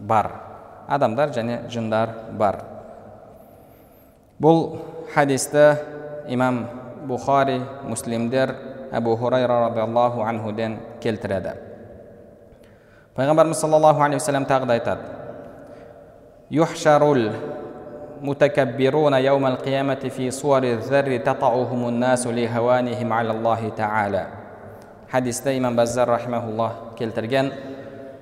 бар. 0.00 0.30
Адамдар 0.88 1.30
және 1.30 1.68
жындар 1.70 2.08
бар 2.32 2.77
бұл 4.41 4.79
хадисті 5.13 5.77
имам 6.27 6.67
бухари 7.07 7.61
муслимдер 7.87 8.55
әбу 8.91 9.15
хурайра 9.17 9.69
радиаллаху 9.69 10.23
анхуден 10.27 10.77
келтіреді 11.01 11.55
пайғамбарымыз 13.17 13.59
саллаллаху 13.61 14.01
алейхи 14.01 14.21
вассалам 14.21 14.45
тағы 14.49 14.65
да 14.65 14.73
айтады 14.73 15.01
юхшарул 16.49 17.29
المتكبرون 18.23 19.13
يوم 19.13 19.45
القيامة 19.45 19.95
في 20.15 20.31
صور 20.31 20.63
الذر 20.63 21.17
تطعهم 21.17 21.87
الناس 21.87 22.27
لهوانهم 22.27 23.13
على 23.13 23.31
الله 23.31 23.69
تعالى 23.75 24.23
хадисте 25.11 25.57
имам 25.57 25.75
баззар 25.75 26.07
рахимахуллах 26.07 26.95
келтірген 26.97 27.51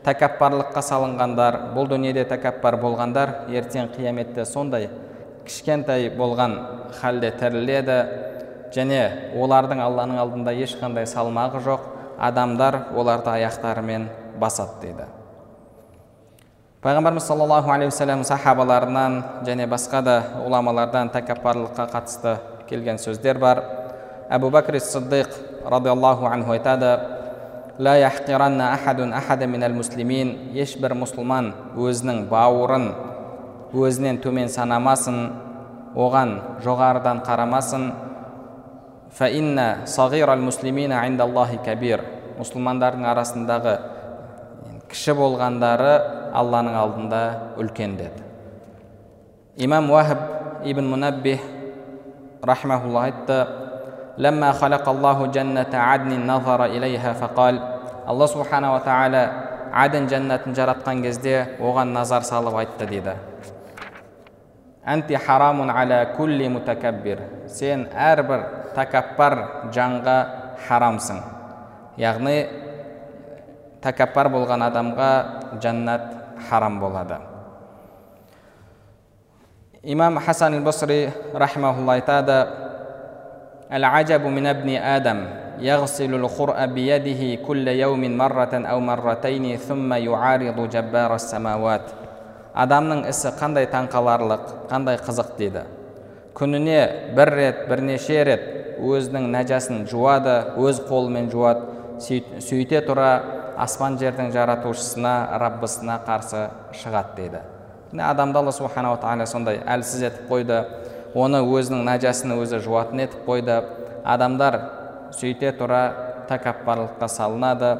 тәкаппарлыққа 0.03 0.81
салынғандар 0.83 1.57
бұл 1.75 1.87
дүниеде 1.87 2.25
тәкаппар 2.27 2.75
болғандар 2.81 3.45
ертең 3.47 3.93
қияметте 3.93 4.43
сондай 4.43 4.89
кішкентай 5.46 6.10
болған 6.18 6.56
халде 7.00 7.30
тіріледі 7.38 7.98
және 8.74 9.02
олардың 9.38 9.80
алланың 9.84 10.18
алдында 10.20 10.54
ешқандай 10.54 11.06
салмағы 11.08 11.62
жоқ. 11.64 11.92
Адамдар 12.16 12.86
оларды 12.96 13.28
аяқтарымен 13.28 14.08
басады 14.40 14.80
дейді. 14.80 15.04
Пайғамбарымыз 16.80 17.26
саллаллаху 17.28 17.70
алейхи 17.70 17.90
уассалам 17.90 18.22
сахабаларынан 18.24 19.18
және 19.44 19.66
басқа 19.68 20.00
да 20.02 20.16
ғұламалардан 20.38 21.10
тәкаппарлыққа 21.12 21.88
қатысты 21.92 22.36
келген 22.68 22.96
сөздер 23.02 23.38
бар. 23.38 23.62
Әбу 24.30 24.48
бәкір 24.54 24.78
сыддиқ 24.80 25.36
радиаллаху 25.68 26.26
анху 26.30 26.52
айтады 26.52 26.96
ла 27.78 27.94
муслимин 29.74 30.36
ешбір 30.54 30.94
мұсылман 30.94 31.52
өзінің 31.76 32.28
бауырын 32.30 32.86
өзінен 33.75 34.19
төмен 34.23 34.49
санамасын 34.51 35.17
оған 35.95 36.33
жоғарыдан 36.63 37.21
қарамасын 37.27 37.91
фаинна 39.17 39.85
сағирал 39.85 40.41
муслимина 40.43 41.05
индаллахи 41.07 41.59
кабир 41.65 42.03
мұсылмандардың 42.39 43.07
арасындағы 43.13 43.75
кіші 44.91 45.15
болғандары 45.19 45.95
алланың 46.35 46.77
алдында 46.83 47.23
үлкен 47.59 47.97
деді 47.99 48.23
имам 49.57 49.89
уахаб 49.91 50.63
ибн 50.63 50.87
мунаббих 50.93 51.41
рахмаулла 52.43 53.09
айтты 53.09 53.45
لما 54.17 54.51
خلق 54.51 54.89
الله 54.89 55.25
جنة 55.25 55.71
عدن 55.73 56.27
نظر 56.27 56.65
إليها 56.65 57.13
فقال 57.13 57.55
алла 58.07 58.27
субханала 58.27 58.81
тағала 58.83 59.21
аден 59.71 60.07
жәннатын 60.09 60.55
жаратқан 60.57 61.03
кезде 61.05 61.35
оған 61.61 61.93
назар 61.93 62.25
салып 62.27 62.57
айтты 62.63 62.87
дейді 62.89 63.13
أنت 64.88 65.12
حرام 65.12 65.70
على 65.70 66.14
كل 66.18 66.50
متكبر. 66.50 67.18
سين 67.46 67.86
أربر 67.92 68.40
تكبر 68.74 69.34
جانغا 69.74 70.18
حرام 70.68 70.98
سن. 70.98 71.20
يعني 71.98 72.46
تكبر 73.82 74.26
بلغن 74.26 74.62
أدمغا 74.62 75.40
جنة 75.62 76.00
حرام 76.50 76.80
بلغن 76.80 77.20
إمام 79.86 80.18
حسن 80.18 80.54
البصري 80.54 81.10
رحمه 81.34 81.78
الله 81.78 81.98
تعالى 81.98 82.38
العجب 83.72 84.22
من 84.26 84.46
ابن 84.46 84.68
آدم 84.76 85.18
يغسل 85.58 86.14
الخرأ 86.14 86.66
بيده 86.66 87.42
كل 87.46 87.68
يوم 87.68 88.16
مرة 88.18 88.54
أو 88.54 88.80
مرتين 88.80 89.56
ثم 89.56 89.92
يعارض 89.92 90.68
جبار 90.68 91.14
السماوات. 91.14 92.05
Адамның 92.56 93.04
ісі 93.10 93.34
қандай 93.36 93.66
таңқаларлық 93.68 94.52
қандай 94.70 94.96
қызық 95.04 95.34
дейді. 95.36 95.66
Күніне 96.36 97.12
бір 97.16 97.32
рет 97.36 97.64
бірнеше 97.68 98.22
рет 98.24 98.46
өзінің 98.80 99.28
нәжасын 99.32 99.84
жуады 99.88 100.36
өз 100.60 100.80
қолымен 100.88 101.28
жуады 101.32 101.76
сөйте 102.44 102.80
тұра 102.84 103.10
аспан 103.60 103.96
жердің 104.00 104.32
жаратушысына 104.34 105.12
раббысына 105.40 105.98
қарсы 106.06 106.48
шығады 106.76 107.16
дейді. 107.16 107.42
Міне 107.92 108.04
адамды 108.08 108.38
алла 108.38 108.52
субханала 108.52 109.00
тағала 109.00 109.26
сондай 109.26 109.60
әлсіз 109.64 110.08
етіп 110.10 110.28
қойды 110.28 110.62
оны 111.16 111.40
өзінің 111.40 111.84
нәжасын 111.88 112.36
өзі 112.36 112.60
жуатын 112.64 113.04
етіп 113.06 113.28
қойды. 113.28 113.60
Адамдар 114.04 114.58
сөйте 115.16 115.52
тұра 115.56 115.82
тәкаппарлыққа 116.28 117.08
салынады 117.08 117.76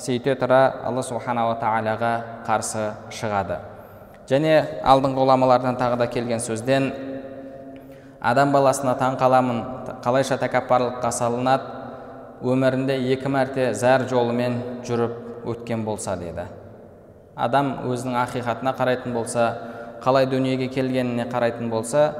сөйте 0.00 0.36
тұра 0.38 0.62
алла 0.84 1.02
субханала 1.02 1.58
тағалаға 1.60 2.14
қарсы 2.46 2.92
шығады. 3.12 3.58
Және 4.28 4.54
алдыңғы 4.84 5.22
ғұламалардан 5.22 5.78
тағы 5.80 5.98
да 6.02 6.06
келген 6.12 6.42
сөзден 6.44 6.90
адам 8.20 8.52
баласына 8.52 8.94
таң 8.98 9.16
қаламын 9.20 9.62
қалайша 10.04 10.38
тәкаппарлыққа 10.42 11.10
салынады 11.14 11.76
өмірінде 12.42 12.98
екі 13.14 13.30
мәрте 13.32 13.72
зәр 13.74 14.06
жолымен 14.10 14.58
жүріп 14.86 15.46
өткен 15.48 15.84
болса 15.86 16.16
деді. 16.18 16.46
Адам 17.36 17.72
өзінің 17.88 18.18
ақиқатына 18.24 18.74
қарайтын 18.78 19.14
болса 19.14 19.48
қалай 20.02 20.26
дүниеге 20.30 20.68
келгеніне 20.74 21.28
қарайтын 21.30 21.70
болса 21.70 22.12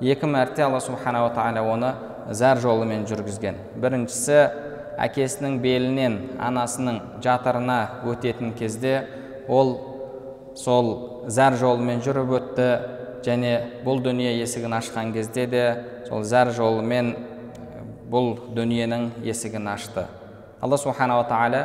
екі 0.00 0.28
мәрте 0.28 0.64
алла 0.64 0.80
субханала 0.80 1.32
тағала 1.34 1.64
оны 1.72 1.92
зәр 2.30 2.60
жолымен 2.62 3.06
жүргізген. 3.08 3.56
Біріншісі 3.80 4.38
әкесінің 5.00 5.58
белінен 5.60 6.18
анасының 6.40 7.00
жатырына 7.24 7.80
өтетін 8.08 8.54
кезде 8.56 9.02
ол 9.48 9.76
сол 10.56 10.90
зәр 11.28 11.56
жолымен 11.60 12.02
жүріп 12.04 12.32
өтті 12.40 12.68
және 13.26 13.52
бұл 13.84 14.00
дүние 14.04 14.32
есігін 14.40 14.76
ашқан 14.78 15.12
кезде 15.14 15.46
де 15.46 15.64
сол 16.08 16.24
зәр 16.24 16.52
жолымен 16.56 17.14
бұл 18.10 18.36
дүниенің 18.54 19.10
есігін 19.26 19.68
ашты. 19.68 20.06
Алла 20.60 20.78
субханала 20.78 21.26
тағала 21.28 21.62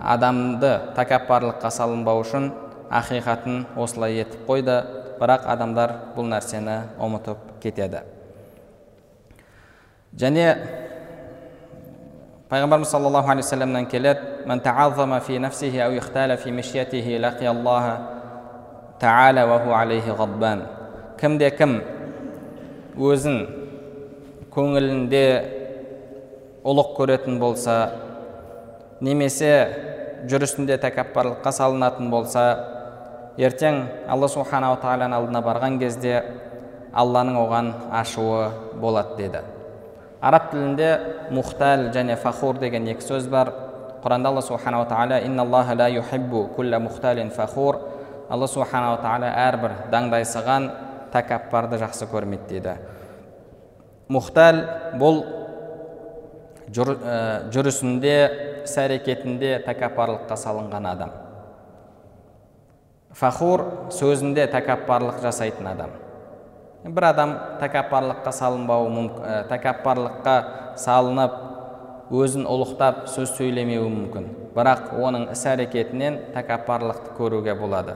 адамды 0.00 0.72
тәкаппарлыққа 0.96 1.70
салынбау 1.72 2.22
үшін 2.22 2.50
ақиқатын 2.92 3.64
осылай 3.80 4.20
етіп 4.22 4.46
қойды 4.48 4.76
бірақ 5.20 5.46
адамдар 5.48 5.94
бұл 6.16 6.28
нәрсені 6.28 6.78
ұмытып 7.00 7.56
кетеді. 7.62 8.02
Және 10.18 10.46
пайғамбарымыз 12.52 12.90
саллаллаху 12.92 13.30
алейхи 13.32 13.46
вассаламнан 13.46 13.86
келеді 13.88 14.20
кімде 21.22 21.48
кім 21.56 21.78
өзін 22.98 23.38
көңілінде 24.52 25.24
ұлық 26.68 26.92
көретін 26.98 27.40
болса 27.40 27.78
немесе 29.00 29.54
жүрісінде 30.28 30.76
тәкаппарлыққа 30.82 31.54
салынатын 31.56 32.10
болса 32.12 32.44
ертең 33.40 33.80
алла 34.12 34.28
субханала 34.28 34.76
тағаланың 34.82 35.16
алдына 35.22 35.44
барған 35.46 35.80
кезде 35.80 36.20
алланың 36.92 37.40
оған 37.46 37.72
ашуы 38.02 38.50
болады 38.82 39.16
деді 39.22 39.44
араб 40.22 40.50
тілінде 40.52 40.90
мұхтал 41.34 41.90
және 41.94 42.16
фахур 42.16 42.58
деген 42.62 42.86
екі 42.88 43.02
сөз 43.02 43.28
бар. 43.28 43.52
Құранда 44.02 44.32
алла 44.32 44.42
субханала 44.42 44.86
тағала 44.90 45.20
фахур 47.30 47.78
алла 48.28 48.46
субханала 48.48 48.98
тағала 49.02 49.28
әрбір 49.48 49.72
даңдайсыған 49.92 50.68
тәкаппарды 51.12 51.78
жақсы 51.82 52.08
көрмейді 52.10 52.48
дейді 52.48 52.74
мұхтал 54.12 54.58
бұл 54.98 55.22
жүр, 56.72 56.94
жүрісінде 57.52 58.16
іс 58.64 58.76
әрекетінде 58.80 59.58
тәкаппарлыққа 59.66 60.38
салынған 60.40 60.88
адам 60.92 61.12
фахур 63.12 63.66
сөзінде 63.92 64.48
тәкаппарлық 64.50 65.20
жасайтын 65.22 65.68
адам 65.74 65.92
бір 66.84 67.06
адам 67.12 67.34
тәкаппарлыққа 67.60 68.32
салынбауы 68.34 68.88
мүмкін 68.90 69.48
тәкаппарлыққа 69.50 70.36
салынып 70.82 71.36
өзін 72.12 72.46
ұлықтап 72.50 73.04
сөз 73.12 73.36
сөйлемеуі 73.36 73.90
мүмкін 73.92 74.26
бірақ 74.56 74.90
оның 74.98 75.28
іс 75.32 75.44
әрекетінен 75.46 76.18
тәкаппарлықты 76.34 77.14
көруге 77.16 77.54
болады 77.60 77.94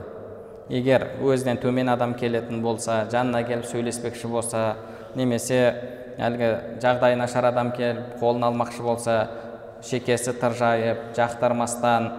егер 0.69 1.03
өзінен 1.19 1.59
төмен 1.61 1.91
адам 1.91 2.15
келетін 2.17 2.61
болса 2.63 3.01
жанына 3.11 3.43
келіп 3.47 3.67
сөйлеспекші 3.67 4.31
болса 4.31 4.63
немесе 5.19 5.59
әлгі 6.17 6.53
жағдайы 6.81 7.19
нашар 7.19 7.49
адам 7.51 7.73
келіп 7.75 8.15
қолын 8.21 8.47
алмақшы 8.47 8.83
болса 8.87 9.17
шекесі 9.83 10.33
тыржайып 10.39 11.11
жақтырмастан 11.17 12.09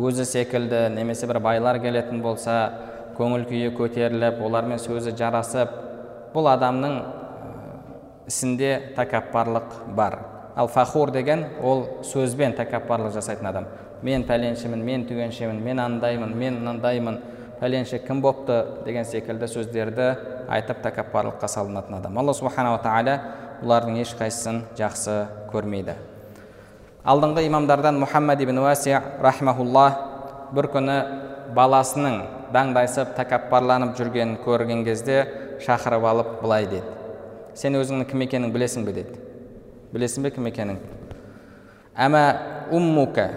өзі 0.00 0.24
секілді 0.26 0.88
немесе 0.96 1.28
бір 1.30 1.38
байлар 1.44 1.78
келетін 1.84 2.22
болса 2.24 2.56
көңіл 3.16 3.46
күйі 3.48 3.72
көтеріліп 3.76 4.40
олармен 4.44 4.80
сөзі 4.80 5.14
жарасып 5.18 5.72
бұл 6.34 6.48
адамның 6.52 6.98
ісінде 8.30 8.94
тәкаппарлық 8.96 9.76
бар. 9.96 10.18
Ал 10.56 10.68
фахур 10.68 11.10
деген 11.12 11.44
ол 11.62 11.86
сөзбен 12.04 12.56
тәкаппарлық 12.56 13.14
жасайтын 13.14 13.48
адам. 13.50 13.68
Мен 14.02 14.24
пәленшімін 14.28 14.82
мен 14.84 15.06
түгеншемін 15.08 15.60
мен 15.62 15.80
андаймын 15.80 16.34
мен 16.36 16.58
мынандаймын 16.60 17.20
пәленше 17.60 17.98
кім 18.06 18.20
бопты? 18.22 18.64
деген 18.84 19.04
секілді 19.04 19.46
сөздерді 19.48 20.08
айтып 20.48 20.82
тәкаппарлыққа 20.82 21.48
салынатын 21.48 22.00
адам. 22.00 22.18
Алла 22.18 22.34
субханала 22.34 22.80
тағала 22.82 23.18
бұлардың 23.62 24.00
ешқайсысын 24.02 24.62
жақсы 24.78 25.18
көрмейді. 25.52 25.94
Алдыңғы 27.04 27.46
имамдардан 27.46 27.98
мұхаммад 28.02 28.42
ибн 28.42 28.58
уаси 28.62 28.94
рахмаулла 29.22 29.86
бір 30.54 30.68
күні 30.74 30.98
баласының 31.54 32.20
даңдайсып 32.54 33.14
тәкаппарланып 33.18 33.96
жүргенін 33.98 34.38
көрген 34.44 34.84
кезде 34.86 35.22
шақырып 35.64 36.08
алып 36.08 36.34
былай 36.42 36.66
деді. 36.70 36.98
Сен 37.54 37.76
өзіңнің 37.76 38.08
кім 38.10 38.26
екеніңді 38.26 38.58
білесің 38.58 38.84
бе? 38.88 38.92
деді. 38.92 39.20
Білесің 39.92 40.24
бе 40.24 40.30
кім 40.32 40.48
екеніңді 40.48 41.02
әмә 41.96 42.24
уммука 42.72 43.28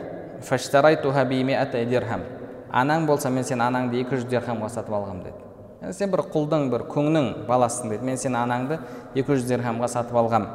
анаң 2.76 3.06
болса 3.08 3.30
мен 3.30 3.44
сен 3.44 3.62
анаңды 3.64 4.02
200 4.04 4.26
дирхамға 4.28 4.70
сатып 4.70 4.94
алғам 4.98 5.22
деді. 5.24 5.38
«Ә, 5.82 5.94
сен 5.94 6.12
бір 6.12 6.26
құлдың 6.34 6.70
бір 6.72 6.82
күңнің 6.92 7.46
баласысың 7.48 7.90
деді. 7.94 8.04
Мен 8.04 8.18
сен 8.18 8.36
анаңды 8.36 8.80
200 9.16 9.46
дирхамға 9.48 9.88
сатып 9.88 10.16
алғам 10.16 10.48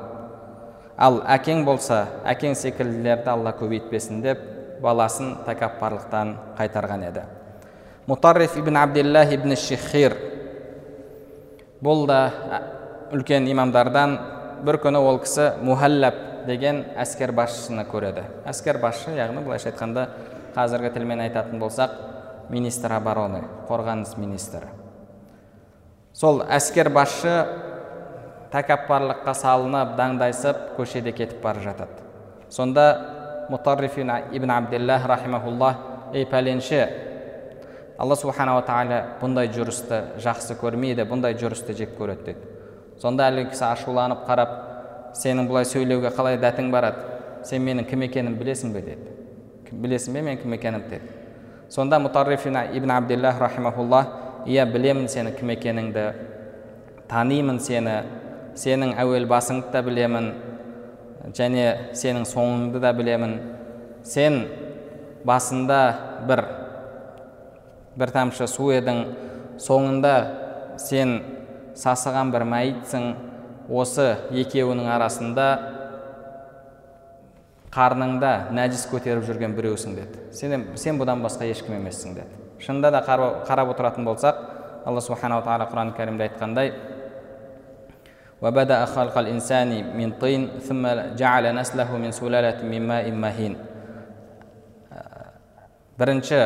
ал 1.00 1.22
әкең 1.24 1.64
болса 1.64 2.02
әкең 2.28 2.54
секілділерді 2.60 3.30
алла 3.32 3.54
көбейтпесін 3.56 4.20
деп 4.20 4.42
баласын 4.82 5.38
тәкаппарлықтан 5.46 6.34
қайтарған 6.58 7.06
еді. 7.08 7.24
Мутарриф 8.10 8.56
ибн 8.58 8.76
абдиллах 8.76 9.30
ибн 9.30 9.54
шихир 9.54 10.16
бұл 11.78 12.08
да 12.10 12.18
үлкен 13.14 13.44
имамдардан 13.52 14.16
бір 14.66 14.80
күні 14.82 14.98
ол 14.98 15.20
кісі 15.22 15.44
мухаллаб 15.62 16.16
деген 16.48 16.80
әскер 16.98 17.30
басшыны 17.30 17.84
көреді 17.86 18.24
әскер 18.50 18.80
басшы 18.82 19.14
яғни 19.14 19.44
былайша 19.44 19.70
айтқанда 19.70 20.08
қазіргі 20.56 20.90
тілмен 20.96 21.22
айтатын 21.22 21.60
болсақ 21.62 21.92
министр 22.50 22.96
обороны 22.96 23.44
қорғаныс 23.68 24.16
министрі 24.18 24.72
сол 26.12 26.42
әскер 26.50 26.90
басшы 26.90 27.36
тәкаппарлыққа 28.50 29.36
салынып 29.38 29.94
даңдайсып 30.00 30.72
көшеде 30.80 31.14
кетіп 31.14 31.44
бара 31.44 31.62
жатады 31.62 32.02
сонда 32.50 32.88
мутарриф 33.50 33.98
ибн 33.98 34.50
абдиллах 34.50 35.06
ей 36.12 36.26
пәленше 36.26 37.09
алла 38.00 38.16
субханала 38.16 38.62
тағала 38.64 38.98
бұндай 39.20 39.50
жүрісті 39.52 40.00
жақсы 40.24 40.56
көрмейді 40.60 41.04
бұндай 41.10 41.36
жүрісті 41.40 41.74
жек 41.76 41.96
көреді 41.98 42.30
деді 42.30 42.52
сонда 43.02 43.26
әлгі 43.28 43.50
кісі 43.52 43.66
ашуланып 43.68 44.22
қарап 44.28 44.54
сенің 45.20 45.48
бұлай 45.50 45.66
сөйлеуге 45.68 46.12
қалай 46.16 46.38
дәтің 46.40 46.70
барады 46.72 47.44
сен 47.44 47.64
менің 47.66 47.88
кім 47.90 48.06
екенімді 48.06 48.40
білесің 48.40 48.72
бе 48.72 48.82
деді 48.86 49.16
«Кім- 49.68 49.82
білесің 49.84 50.16
бе 50.16 50.22
мен 50.22 50.38
кім 50.40 50.54
екенімді 50.56 50.88
деді 50.94 51.12
сонда 51.68 51.98
мутарриф 52.00 52.46
ибн 52.46 52.90
абдиллах 52.90 53.40
рахимахуллах 53.40 54.06
иә 54.46 54.64
білемін 54.72 55.08
сені 55.08 55.32
кім 55.36 55.52
екеніңді 55.56 56.06
танимын 57.08 57.60
сені 57.60 57.98
сенің 58.56 58.96
әуел 58.96 59.28
басыңды 59.28 59.72
да 59.72 59.82
білемін 59.82 60.32
және 61.36 61.92
сенің 61.92 62.24
соңыңды 62.24 62.80
да 62.80 62.92
білемін 62.96 63.36
сен 64.04 64.46
басында 65.24 65.80
бір 66.28 66.44
бір 67.99 68.11
тамшы 68.15 68.47
су 68.51 68.71
едің 68.75 69.01
соңында 69.61 70.15
сен 70.81 71.19
сасыған 71.79 72.31
бір 72.33 72.45
мәйітсің 72.51 73.07
осы 73.69 74.07
екеуінің 74.35 74.89
арасында 74.95 75.47
қарныңда 77.75 78.33
нәжіс 78.55 78.85
көтеріп 78.91 79.25
жүрген 79.27 79.55
біреусің 79.57 79.95
деді 79.97 80.25
сен, 80.35 80.67
сен 80.79 80.99
бұдан 80.99 81.23
басқа 81.23 81.47
ешкім 81.51 81.77
емессің 81.79 82.17
деді 82.19 82.43
шынында 82.63 82.91
да 82.95 83.01
қарап, 83.03 83.41
қарап 83.47 83.73
отыратын 83.75 84.07
болсақ 84.07 84.43
алла 84.85 85.01
субханала 85.01 85.43
тағала 85.43 85.71
құран 85.71 85.95
кәрімде 85.97 86.29
айтқандай 86.29 86.73
وبدأ 88.41 88.85
خلق 88.85 89.17
الإنسان 89.17 89.97
من 89.97 90.11
طين 90.21 90.59
ثم 90.59 90.83
جعل 91.15 91.55
نسله 91.55 91.97
من 91.97 92.11
سلالة 92.11 92.59
من 92.67 92.81
ماء 92.87 93.11
مهين 93.11 93.55
бірінші 95.95 96.39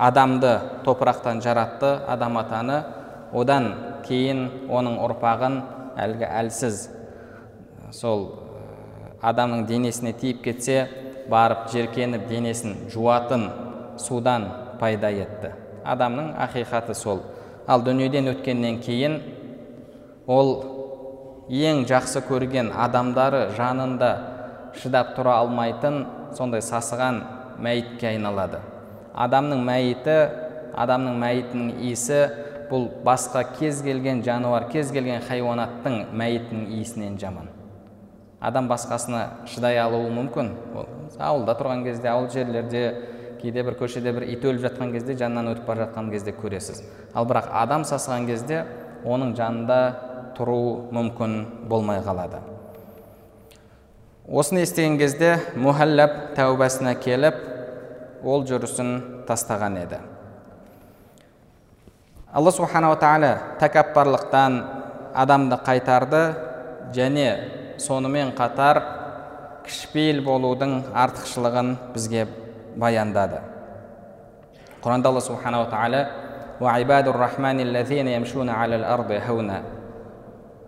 адамды 0.00 0.54
топырақтан 0.84 1.42
жаратты 1.44 1.98
адам 2.08 2.38
атаны. 2.40 2.80
Одан 3.32 3.66
кейін 4.06 4.46
оның 4.72 4.96
ұрпағын 5.04 5.60
әлгі 6.00 6.26
әлсіз 6.26 6.86
сол 7.94 8.24
ә, 8.24 8.30
адамның 9.30 9.66
денесіне 9.68 10.14
тиіп 10.18 10.40
кетсе 10.46 10.88
барып 11.30 11.68
жеркеніп 11.70 12.26
денесін 12.30 12.88
жуатын 12.90 13.50
судан 14.00 14.48
пайда 14.80 15.12
етті. 15.12 15.52
Адамның 15.84 16.32
ақиқаты 16.48 16.96
сол. 16.96 17.22
Ал 17.68 17.84
дүниеден 17.84 18.32
өткеннен 18.32 18.80
кейін 18.82 19.20
ол 20.26 20.56
ең 21.50 21.84
жақсы 21.90 22.24
көрген 22.26 22.72
адамдары 22.74 23.50
жанында 23.56 24.10
шыдап 24.80 25.14
тұра 25.16 25.36
алмайтын 25.44 26.04
сондай 26.34 26.62
сасыған 26.64 27.22
мәйітке 27.62 28.14
айналады. 28.14 28.60
Адамның 29.14 29.64
мәйіті 29.66 30.16
адамның 30.78 31.16
мәйітінің 31.20 31.70
иісі 31.88 32.20
бұл 32.70 32.86
басқа 33.04 33.42
кез 33.58 33.82
келген 33.82 34.22
жануар 34.22 34.68
кез 34.70 34.92
келген 34.94 35.22
хайуанаттың 35.26 36.12
мәйітінің 36.14 36.68
иісінен 36.78 37.16
жаман. 37.18 37.48
Адам 38.40 38.70
басқасына 38.70 39.46
шыдай 39.50 39.80
алуы 39.82 40.12
мүмкін. 40.14 40.52
Ол 40.74 40.86
ауылда 41.18 41.56
тұрған 41.58 41.82
кезде 41.84 42.08
ауыл 42.12 42.30
жерлерде 42.32 42.84
кейде 43.40 43.64
бір 43.66 43.76
көшеде 43.80 44.12
бір 44.14 44.28
ит 44.30 44.44
өліп 44.44 44.68
жатқан 44.68 44.94
кезде 44.94 45.16
жанынан 45.18 45.50
өтіп 45.54 45.66
бара 45.66 45.88
жатқан 45.88 46.10
кезде 46.12 46.32
көресіз. 46.36 46.84
Ал 47.14 47.26
бірақ 47.26 47.50
адам 47.52 47.84
сасыған 47.88 48.28
кезде 48.30 48.64
оның 49.04 49.34
жанында 49.36 49.80
тұру 50.38 50.88
мүмкін 50.94 51.36
болмай 51.68 52.00
қалады. 52.06 52.40
Осыны 54.28 54.62
естіген 54.62 54.96
кезде 55.00 55.34
мухаллаб 55.56 56.36
тәубасына 56.36 56.94
келіп 57.02 57.49
ол 58.24 58.44
жүрісін 58.48 59.24
тастаған 59.28 59.76
еді. 59.82 59.98
Алла 62.32 62.52
субханала 62.54 62.96
тағала 63.00 63.32
тәкаппарлықтан 63.60 64.58
адамды 65.14 65.58
қайтарды 65.66 66.22
және 66.94 67.26
сонымен 67.78 68.34
қатар 68.38 68.82
кішіпейіл 69.66 70.22
болудың 70.24 70.82
артықшылығын 70.94 71.76
бізге 71.94 72.26
баяндады. 72.76 73.40
Құранда 74.84 75.10
алла 75.10 75.20
субханала 75.20 75.66
тағала 75.72 76.06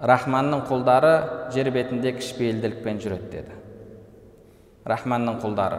рахманның 0.02 0.64
құлдары 0.66 1.10
жер 1.54 1.70
бетінде 1.70 2.10
кішіпейілділікпен 2.16 2.98
жүреді 3.02 3.28
деді. 3.30 3.52
Рахманның 4.88 5.36
құлдары 5.44 5.78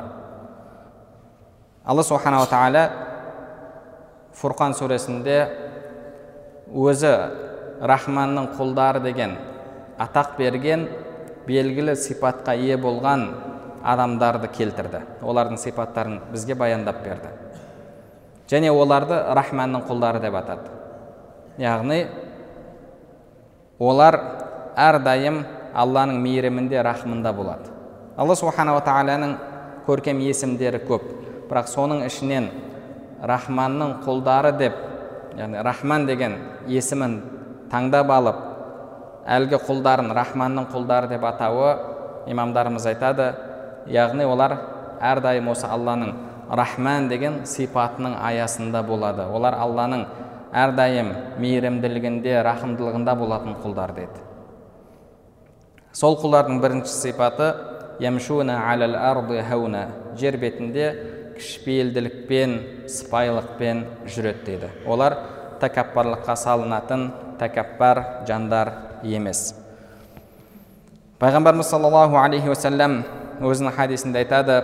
алла 1.85 2.03
субханала 2.03 2.47
тағала 2.47 2.83
фурқан 4.39 4.75
сүресінде 4.77 5.37
өзі 6.71 7.13
рахманның 7.83 8.53
құлдары 8.57 9.01
деген 9.03 9.35
атақ 9.99 10.37
берген 10.37 10.87
белгілі 11.47 11.95
сипатқа 11.99 12.55
ие 12.55 12.77
болған 12.79 13.27
адамдарды 13.83 14.47
келтірді. 14.47 15.01
Олардың 15.21 15.59
сипаттарын 15.59 16.21
бізге 16.31 16.55
баяндап 16.55 17.03
берді. 17.03 17.33
Және 18.47 18.71
оларды 18.71 19.17
рахманның 19.35 19.83
құлдары 19.89 20.21
деп 20.23 20.37
атады. 20.39 20.71
Яғни 21.59 22.05
олар 23.79 24.19
әрдайым 24.79 25.43
алланың 25.75 26.21
мейірімінде 26.23 26.79
рахымында 26.83 27.33
болады. 27.35 27.69
Алла 28.15 28.35
субханала 28.39 28.79
тағаланың 28.85 29.35
көркем 29.87 30.23
есімдері 30.23 30.79
көп. 30.87 31.22
Бірақ 31.53 31.69
соның 31.69 32.01
ішінен 32.07 32.49
рахманның 33.21 33.99
құлдары 34.03 34.55
деп 34.57 34.81
яғни 35.37 35.61
рахман 35.63 36.07
деген 36.09 36.35
есімін 36.67 37.19
таңдап 37.71 38.09
алып 38.17 38.43
әлгі 39.37 39.61
құлдарын 39.67 40.11
рахманның 40.17 40.67
құлдары 40.73 41.13
деп 41.13 41.23
атауы 41.29 41.75
имамдарымыз 42.33 42.85
айтады. 42.89 43.33
Яғни 43.87 44.25
олар 44.25 44.57
әрдайым 45.03 45.49
осы 45.51 45.67
алланың 45.67 46.13
рахман 46.49 47.09
деген 47.11 47.41
сипатының 47.45 48.15
аясында 48.15 48.83
болады. 48.87 49.25
Олар 49.27 49.57
алланың 49.59 50.05
әрдайым 50.53 51.09
мейірімділігінде 51.41 52.37
рахымдылығында 52.45 53.15
болатын 53.17 53.55
құлдар 53.63 53.93
деді 53.97 54.21
сол 55.93 56.15
құлдардың 56.21 56.59
бірінші 56.61 56.93
сипаты 56.93 57.53
жер 60.17 60.37
бетінде 60.37 60.85
кішіпейілділікпен 61.37 62.55
сыпайылықпен 62.89 63.83
жүреді 64.07 64.45
дейді. 64.45 64.69
Олар 64.87 65.17
тәкаппарлыққа 65.61 66.35
салынатын 66.37 67.09
тәкаппар 67.39 68.25
жандар 68.27 68.73
емес. 69.03 69.53
Пайғамбарымыз 71.19 71.69
саллаллаху 71.71 72.19
алейхи 72.19 72.51
уассалам 72.51 73.01
өзінің 73.41 73.75
хадисінде 73.77 74.23
айтады 74.23 74.61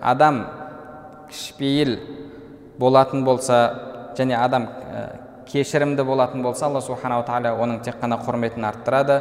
адам 0.00 0.44
кішіпейіл 1.30 1.98
болатын 2.78 3.24
болса 3.24 3.58
және 4.16 4.36
адам 4.38 4.66
ә, 4.66 5.02
кешірімді 5.50 6.04
болатын 6.06 6.42
болса 6.42 6.66
алла 6.66 6.80
субханала 6.80 7.26
тағала 7.26 7.58
оның 7.60 7.82
тек 7.84 8.00
қана 8.00 8.18
құрметін 8.22 8.66
арттырады. 8.66 9.20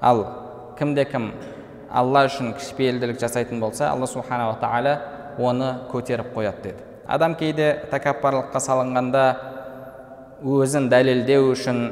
Ал 0.00 0.20
кімде 0.78 1.04
кім 1.04 1.32
алла 1.92 2.22
үшін 2.28 2.54
кішіпейілділік 2.56 3.18
жасайтын 3.20 3.60
болса 3.60 3.90
алла 3.90 4.06
субханала 4.08 4.54
тағала 4.60 4.94
оны 5.36 5.70
көтеріп 5.90 6.30
қояды 6.36 6.62
деді 6.70 6.84
адам 7.06 7.34
кейде 7.34 7.66
тәкаппарлыққа 7.90 8.60
салынғанда 8.64 9.24
өзін 10.44 10.88
дәлелдеу 10.92 11.50
үшін 11.52 11.82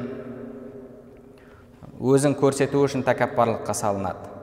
өзін 1.99 2.33
көрсету 2.39 2.81
үшін 2.87 3.05
тәкаппарлыққа 3.05 3.75
салынады 3.77 4.33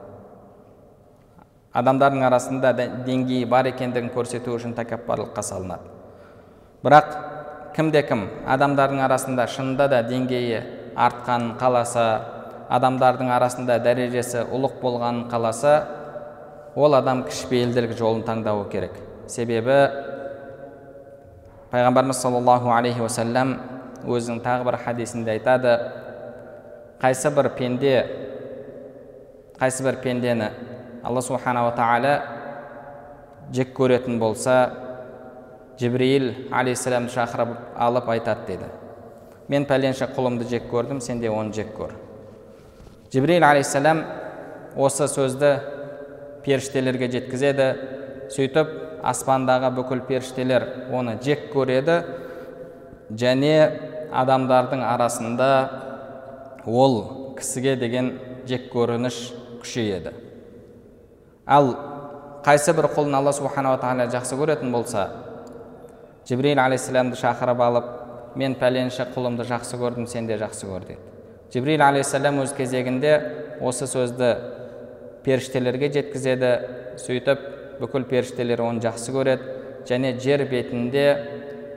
адамдардың 1.75 2.23
арасында 2.29 2.73
деңгейі 3.07 3.49
бар 3.51 3.71
екендігін 3.73 4.13
көрсету 4.15 4.55
үшін 4.55 4.77
тәкаппарлыққа 4.77 5.43
салынады 5.43 5.91
бірақ 6.85 7.26
кімде 7.75 8.01
кім 8.07 8.25
адамдардың 8.47 9.03
арасында 9.05 9.47
шынында 9.51 9.87
да 9.91 10.01
деңгейі 10.07 10.61
артқанын 10.95 11.55
қаласа 11.59 12.05
адамдардың 12.73 13.31
арасында 13.31 13.77
дәрежесі 13.83 14.43
ұлық 14.51 14.79
болғанын 14.81 15.27
қаласа 15.31 15.73
ол 16.75 16.95
адам 16.97 17.23
кішіпейілділік 17.27 17.95
жолын 17.97 18.23
таңдауы 18.27 18.67
керек. 18.71 18.97
Себебі 19.27 19.77
пайғамбарымыз 21.71 22.21
саллаллаху 22.21 22.71
алейхи 22.71 23.01
уассалам 23.03 23.57
өзінің 24.05 24.41
тағы 24.45 24.67
бір 24.67 24.79
хадисінде 24.85 25.35
айтады 25.35 25.73
қайсы 27.01 27.31
бір 27.35 27.49
пенде 27.57 27.95
қайсы 29.59 29.83
бір 29.83 29.99
пендені 30.03 30.51
алла 31.03 31.21
субханала 31.21 31.73
тағала 31.75 32.13
жек 33.53 33.73
көретін 33.77 34.19
болса 34.19 34.57
жібірейіл 35.79 36.31
алейхисаламды 36.51 37.13
шақырып 37.13 37.53
алып 37.77 38.09
айтады 38.09 38.47
деді 38.47 38.69
мен 39.47 39.65
пәленше 39.69 40.07
құлымды 40.15 40.47
жек 40.49 40.69
көрдім 40.71 40.99
сен 41.03 41.21
де 41.21 41.29
оны 41.29 41.53
жек 41.53 41.69
көр 41.77 41.93
жібірейіл 43.13 43.45
алейхисалам 43.45 44.03
осы 44.75 45.07
сөзді 45.11 45.51
періштелерге 46.45 47.11
жеткізеді 47.13 47.67
сөйтіп 48.33 48.73
аспандағы 49.05 49.69
бүкіл 49.77 50.01
періштелер 50.09 50.65
оны 50.93 51.17
жек 51.23 51.47
көреді 51.53 51.99
және 53.13 53.53
адамдардың 54.11 54.81
арасында 54.83 55.51
ол 56.65 56.97
кісіге 57.37 57.75
деген 57.79 58.11
жек 58.49 58.71
көрініш 58.73 59.21
күшейеді 59.61 60.11
ал 61.45 61.71
қайсы 62.45 62.73
бір 62.75 62.89
құлын 62.95 63.15
алла 63.21 63.33
субханала 63.35 63.79
тағала 63.79 64.09
жақсы 64.11 64.39
көретін 64.39 64.71
болса 64.71 65.07
жібрейіл 66.27 66.59
алейхисаламды 66.59 67.15
шақырып 67.19 67.61
алып 67.63 67.85
мен 68.35 68.55
пәленше 68.59 69.05
құлымды 69.13 69.45
жақсы 69.47 69.77
көрдім 69.79 70.07
сен 70.11 70.27
де 70.27 70.35
жақсы 70.41 70.67
көр 70.67 70.87
деді 70.89 70.97
жібрейіл 71.53 71.85
алейхисалам 71.85 72.41
өз 72.43 72.51
кезегінде 72.57 73.13
осы 73.63 73.87
сөзді 73.87 74.33
періштелерге 75.23 75.89
жеткізеді 75.95 76.51
сөйтіп 76.99 77.47
бүкіл 77.79 78.09
періштелер 78.11 78.65
оны 78.65 78.83
жақсы 78.83 79.15
көреді 79.15 79.55
және 79.87 80.17
жер 80.19 80.43
бетінде 80.51 81.07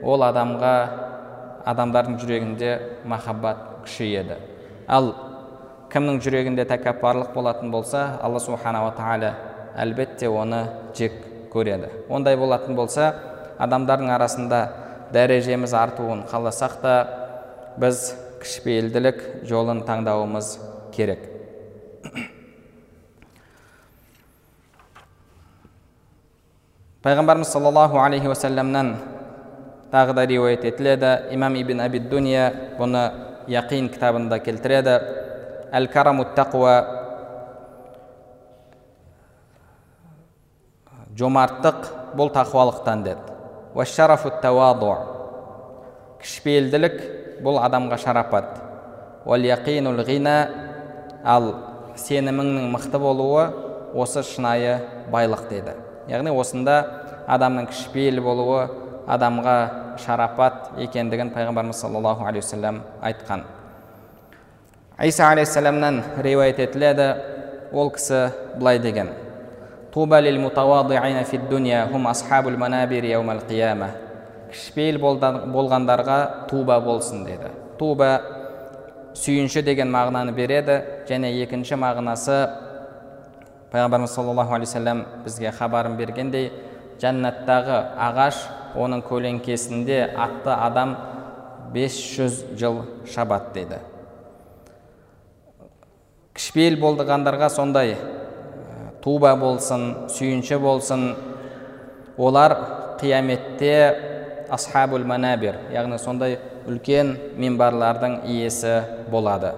ол 0.03 0.27
адамға 0.27 0.75
адамдардың 1.71 2.19
жүрегінде 2.19 2.75
махаббат 3.07 3.63
күшейеді 3.85 4.35
ал 4.87 5.13
кімнің 5.93 6.19
жүрегінде 6.25 6.67
тәкаппарлық 6.67 7.31
болатын 7.35 7.71
болса 7.71 8.17
алла 8.21 8.43
субханала 8.43 8.91
тағала 8.97 9.33
әлбетте 9.79 10.27
оны 10.27 10.65
жек 10.97 11.15
көреді 11.53 11.91
ондай 12.09 12.35
болатын 12.37 12.75
болса 12.75 13.13
адамдардың 13.61 14.09
арасында 14.15 14.59
дәрежеміз 15.13 15.73
артуын 15.77 16.23
қаласақ 16.29 16.73
та 16.81 16.93
біз 17.81 18.15
кішіпейілділік 18.41 19.45
жолын 19.47 19.83
таңдауымыз 19.87 20.47
керек. 20.95 21.21
Пайғамбарымыз 27.05 27.49
саллаллаху 27.53 27.97
алейхи 28.01 28.27
уассаламнан 28.29 28.95
тағы 29.91 30.13
да 30.17 30.25
риуаят 30.25 30.65
етіледі. 30.65 31.33
Имам 31.35 31.55
ибн 31.59 31.79
абид 31.81 32.09
дуния 32.09 32.53
бұны 32.79 33.11
яқин 33.51 33.89
кітабында 33.93 34.39
келтіреді. 34.43 35.01
Әл 35.71 35.87
караму 35.91 36.25
тақуа 36.35 36.75
жомарттық 41.17 41.77
бұл 42.17 42.29
тақуалықтан 42.33 43.03
деді. 43.05 43.30
Кішіпейілділік 46.21 46.97
бұл 47.45 47.57
адамға 47.63 47.97
шарапат 48.01 48.59
ал 51.23 51.47
сеніміңнің 51.95 52.71
мықты 52.73 52.99
болуы 53.01 53.45
осы 53.93 54.23
шынайы 54.25 54.77
байлық 55.13 55.47
деді 55.49 55.75
яғни 56.09 56.33
осында 56.33 56.77
адамның 57.29 57.69
кішіпейіл 57.71 58.21
болуы 58.25 58.61
адамға 59.11 59.55
шарапат 60.01 60.71
екендігін 60.81 61.31
пайғамбарымыз 61.35 61.81
саллаллаху 61.83 62.25
алейхи 62.25 62.45
уассалам 62.45 62.81
айтқан 63.01 63.43
иса 65.03 65.29
алейхисаламнан 65.29 66.03
риуаят 66.21 66.59
етіледі 66.59 67.09
ол 67.73 67.91
кісі 67.91 68.29
былай 68.57 68.79
деген 68.79 69.09
туба 69.93 70.21
лил 70.21 70.39
мутавадиина 70.39 71.23
фид 71.23 71.49
дунья 71.49 71.87
хум 71.91 72.07
асхабул 72.07 72.57
манабир 72.57 73.03
қияма 73.03 73.91
кішіпейіл 74.51 74.99
болғандарға 74.99 76.47
туба 76.49 76.79
болсын 76.79 77.25
деді 77.25 77.51
туба 77.79 78.21
сүйінші 79.15 79.63
деген 79.63 79.91
мағынаны 79.91 80.31
береді 80.35 80.81
және 81.09 81.31
екінші 81.43 81.75
мағынасы 81.75 82.37
пайғамбарымыз 83.71 84.15
саллаллаху 84.15 84.55
алейхи 84.55 84.71
уассалам 84.71 85.05
бізге 85.25 85.51
хабарын 85.51 85.97
бергендей 85.99 86.51
жәннаттағы 87.01 87.77
ағаш 88.07 88.43
оның 88.75 89.03
көлеңкесінде 89.07 90.03
атты 90.15 90.55
адам 90.55 90.95
500 91.73 92.41
жыл 92.59 92.81
шабат 93.13 93.51
деді 93.55 93.79
кішіпейіл 96.35 96.79
болдығандарға 96.79 97.49
сондай 97.51 97.95
туба 99.03 99.35
болсын 99.35 100.09
сүйінші 100.13 100.57
болсын 100.61 101.15
олар 102.17 102.55
қияметте 103.01 103.73
асхабул 104.51 105.05
манабир 105.07 105.57
яғни 105.73 105.97
сондай 105.99 106.37
үлкен 106.69 107.15
минбарлардың 107.39 108.21
иесі 108.29 108.81
болады. 109.11 109.53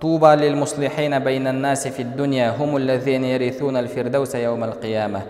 Туба 0.00 0.34
лил 0.34 0.56
муслихина 0.56 1.20
байнан 1.20 1.60
наси 1.60 1.90
фид 1.90 2.16
дуния 2.16 2.50
ярисуна 3.36 3.78
қияма. 4.82 5.22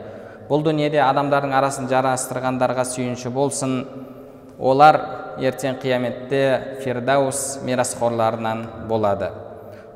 Бұл 0.49 0.63
дүниеде 0.65 1.01
адамдардың 1.01 1.53
арасын 1.53 1.89
жарастырғандарға 1.89 2.85
сүйінші 2.85 3.31
болсын 3.31 3.85
олар 4.59 5.01
ертең 5.41 5.79
қияметте 5.83 6.79
фирдаус 6.85 7.61
мирасқорларынан 7.65 8.89
болады. 8.89 9.31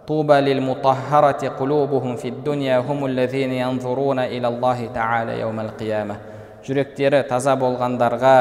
طوبى 0.07 0.33
للمطهرة 0.33 1.47
قلوبهم 1.47 2.15
في 2.15 2.27
الدنيا 2.27 2.77
هم 2.77 3.05
الذين 3.05 3.51
ينظرون 3.51 4.19
إلى 4.19 4.47
الله 4.47 4.89
تعالى 4.93 5.39
يوم 5.39 5.59
القيامة 5.59 6.15
жүректері 6.61 7.23
таза 7.29 7.55
болғандарға 7.57 8.35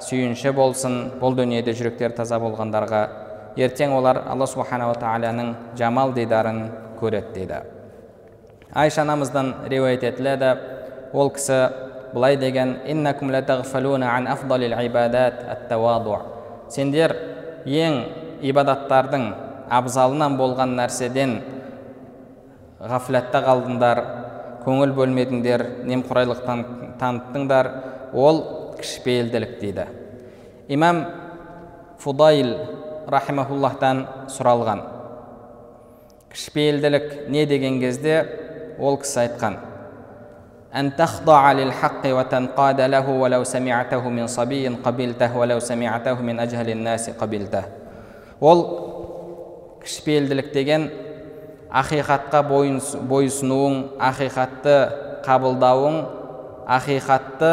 сүйінші 0.00 0.52
болсын 0.56 0.94
бұл 1.20 1.34
дүниеде 1.36 1.74
жүректері 1.76 2.16
таза 2.16 2.38
болғандарға 2.40 3.00
ертең 3.60 3.92
олар 3.98 4.22
алла 4.32 4.46
субханала 4.48 4.96
тағаланың 5.00 5.50
жамал 5.76 6.14
дидарын 6.16 6.62
көреді 7.00 7.34
дейді 7.34 7.60
айша 8.72 9.02
анамыздан 9.04 9.52
риуаят 9.68 10.06
етіледі 10.08 10.54
ол 11.12 11.32
кісі 11.36 11.58
былай 12.14 12.36
деген 12.40 12.78
сендер 16.70 17.16
ең 17.66 17.96
ибадаттардың 18.46 19.24
абзалынан 19.70 20.36
болған 20.38 20.74
нәрседен 20.78 21.38
ғафләтта 22.80 23.42
қалдыңдар 23.44 24.02
көңіл 24.64 24.94
бөлмедіңдер 24.96 25.64
немқұрайлық 25.88 26.42
таныттыңдар 27.00 27.70
ол 28.12 28.42
кішіпейілділік 28.80 29.56
дейді 29.60 29.86
имам 30.68 31.04
фудайл 32.00 32.54
рахимахуллахтан 33.10 34.04
сұралған 34.32 34.84
кішіпейілділік 36.32 37.10
не 37.28 37.46
деген 37.46 37.80
кезде 37.80 38.22
ол 38.78 38.96
кісі 39.00 39.26
айтқан 39.26 39.58
أن 40.70 40.96
تخضع 40.96 41.52
للحق 41.52 42.02
وتنقاد 42.06 42.80
له 42.80 43.10
ولو 43.10 43.44
سمعته 43.44 44.08
من 44.08 44.26
صبي 44.26 44.68
قبلته 44.68 45.36
ولو 45.36 45.58
سمعته 45.58 46.14
من 46.14 46.40
أجهل 46.40 46.70
الناس 46.70 47.10
قبلته 47.10 47.64
ол 48.40 48.58
кішіпейілділік 49.85 50.51
деген 50.53 50.89
ақиқатқа 51.69 52.41
бойұсынуың 53.09 53.75
ақиқатты 54.09 54.75
қабылдауың 55.25 55.97
ақиқатты 56.77 57.51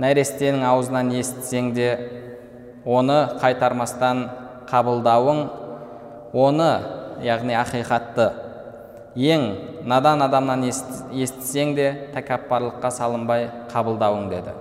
нәрестенің 0.00 0.64
аузынан 0.68 1.12
естісең 1.20 1.72
де 1.76 1.90
оны 2.84 3.18
қайтармастан 3.42 4.24
қабылдауың 4.70 5.44
оны 6.32 6.70
яғни 7.24 7.56
ақиқатты 7.60 8.30
ең 9.14 9.46
надан 9.86 10.24
адамнан 10.24 10.64
естісең 10.66 11.74
де 11.76 11.88
тәкаппарлыққа 12.14 12.90
салынбай 12.90 13.48
қабылдауың 13.70 14.28
деді. 14.32 14.54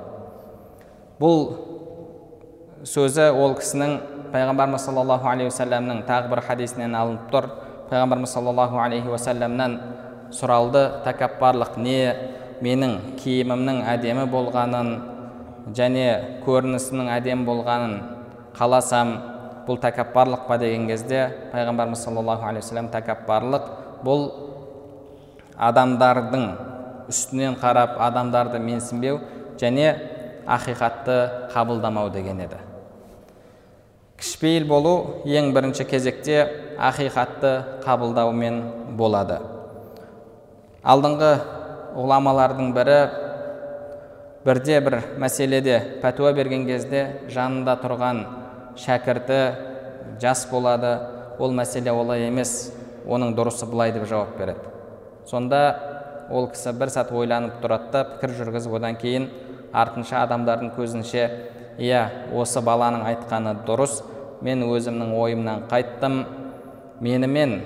Бұл 1.19 1.46
сөзі 2.86 3.32
ол 3.32 3.56
кісінің 3.58 3.98
пайғамбарымыз 4.34 4.82
саллаллаху 4.88 5.30
алейхи 5.30 5.52
уассаламның 5.52 6.00
тағы 6.08 6.32
бір 6.32 6.41
хадисінен 6.48 6.96
алынып 6.98 7.28
тұр 7.30 7.48
пайғамбарымыз 7.91 8.32
саллаллаху 8.34 8.80
алейхи 8.82 9.12
уассаламнан 9.12 9.76
сұралды 10.34 10.82
тәкаппарлық 11.06 11.78
не 11.78 12.00
менің 12.65 12.96
киімімнің 13.22 13.84
әдемі 13.93 14.26
болғанын 14.34 14.89
және 15.78 16.08
көрінісімнің 16.48 17.13
әдемі 17.19 17.46
болғанын 17.46 17.96
қаласам 18.58 19.13
бұл 19.67 19.78
тәкаппарлық 19.86 20.48
па 20.50 20.58
деген 20.58 20.89
кезде 20.89 21.28
пайғамбарымыз 21.54 22.02
саллаллаху 22.08 22.50
алейхи 22.50 22.65
уассалам 22.65 22.89
тәкаппарлық 22.98 23.69
бұл 24.04 24.28
адамдардың 25.69 26.50
үстінен 27.13 27.62
қарап 27.62 28.00
адамдарды 28.02 28.60
менсінбеу 28.60 29.22
және 29.62 29.93
ақиқатты 30.50 31.50
қабылдамау 31.54 32.10
деген 32.10 32.41
еді 32.48 32.73
кішіпейіл 34.24 34.64
болу 34.70 34.92
ең 35.28 35.50
бірінші 35.52 35.84
кезекте 35.84 36.46
ақиқатты 36.80 37.82
қабылдаумен 37.84 38.62
болады. 38.96 39.42
Алдыңғы 40.80 41.32
ғұламалардың 41.98 42.70
бірі 42.78 43.00
бірде 44.46 44.78
бір 44.86 44.96
мәселеде 45.20 45.76
пәтуа 46.00 46.32
берген 46.38 46.64
кезде 46.70 47.02
жанында 47.34 47.76
тұрған 47.82 48.22
шәкірті 48.80 49.42
жас 50.24 50.46
болады. 50.52 50.94
Ол 51.40 51.52
мәселе 51.52 51.92
олай 51.92 52.24
емес 52.30 52.72
оның 53.04 53.36
дұрысы 53.36 53.68
былай 53.68 53.92
деп 53.92 54.08
жауап 54.08 54.38
береді. 54.40 54.72
Сонда 55.28 55.60
ол 56.32 56.48
кісі 56.54 56.72
бір 56.80 56.96
сәт 56.96 57.12
ойланып 57.12 57.60
тұрады 57.60 57.92
да 57.92 58.06
пікір 58.14 58.38
жүргізіп 58.40 58.80
одан 58.80 58.96
кейін 58.96 59.28
артынша 59.74 60.24
адамдардың 60.24 60.72
көзінше 60.78 61.28
иә 61.82 62.04
осы 62.38 62.62
баланың 62.62 63.04
айтқаны 63.10 63.58
дұрыс 63.68 64.02
мен 64.44 64.64
өзімнің 64.68 65.14
ойымнан 65.16 65.64
қайттым. 65.72 66.26
Менімен 67.04 67.62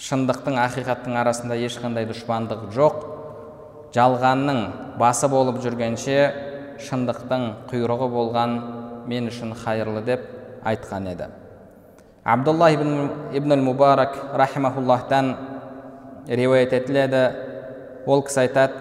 шындықтың 0.00 0.56
ақиқаттың 0.60 1.16
арасында 1.20 1.56
ешқандай 1.60 2.08
дұшпандық 2.08 2.70
жоқ. 2.74 2.96
Жалғанның 3.94 4.60
басы 5.00 5.28
болып 5.28 5.60
жүргенше 5.64 6.16
шындықтың 6.88 7.46
құйрығы 7.70 8.08
болған 8.12 8.50
мен 9.10 9.28
үшін 9.28 9.54
хайырлы 9.64 10.02
деп 10.06 10.26
айтқан 10.64 11.08
еді. 11.12 11.26
Абдулла 12.24 12.70
ибн, 12.72 13.10
ибн 13.32 13.64
мубарак 13.64 14.16
рахимахуллахтан 14.34 15.36
риуаят 16.28 16.72
етіледі. 16.72 17.32
Ол 18.06 18.22
кісі 18.24 18.40
айтады 18.46 18.72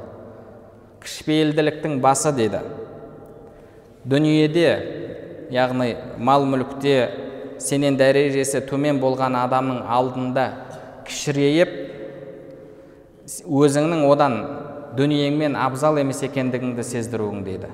кішіпейілділіктің 1.02 2.00
басы 2.02 2.32
деді 2.32 2.60
дүниеде 4.06 4.70
яғни 5.50 5.96
мал 6.18 6.46
мүлікте 6.46 7.10
сенен 7.58 7.98
дәрежесі 7.98 8.62
төмен 8.70 9.00
болған 9.02 9.34
адамның 9.34 9.82
алдында 9.90 10.46
кішірейіп 11.10 11.70
өзіңнің 13.46 14.06
одан 14.12 14.38
дүниеңмен 14.98 15.56
абзал 15.58 15.98
емес 15.98 16.22
екендігіңді 16.24 16.84
сездіруің 16.86 17.44
дейді 17.44 17.68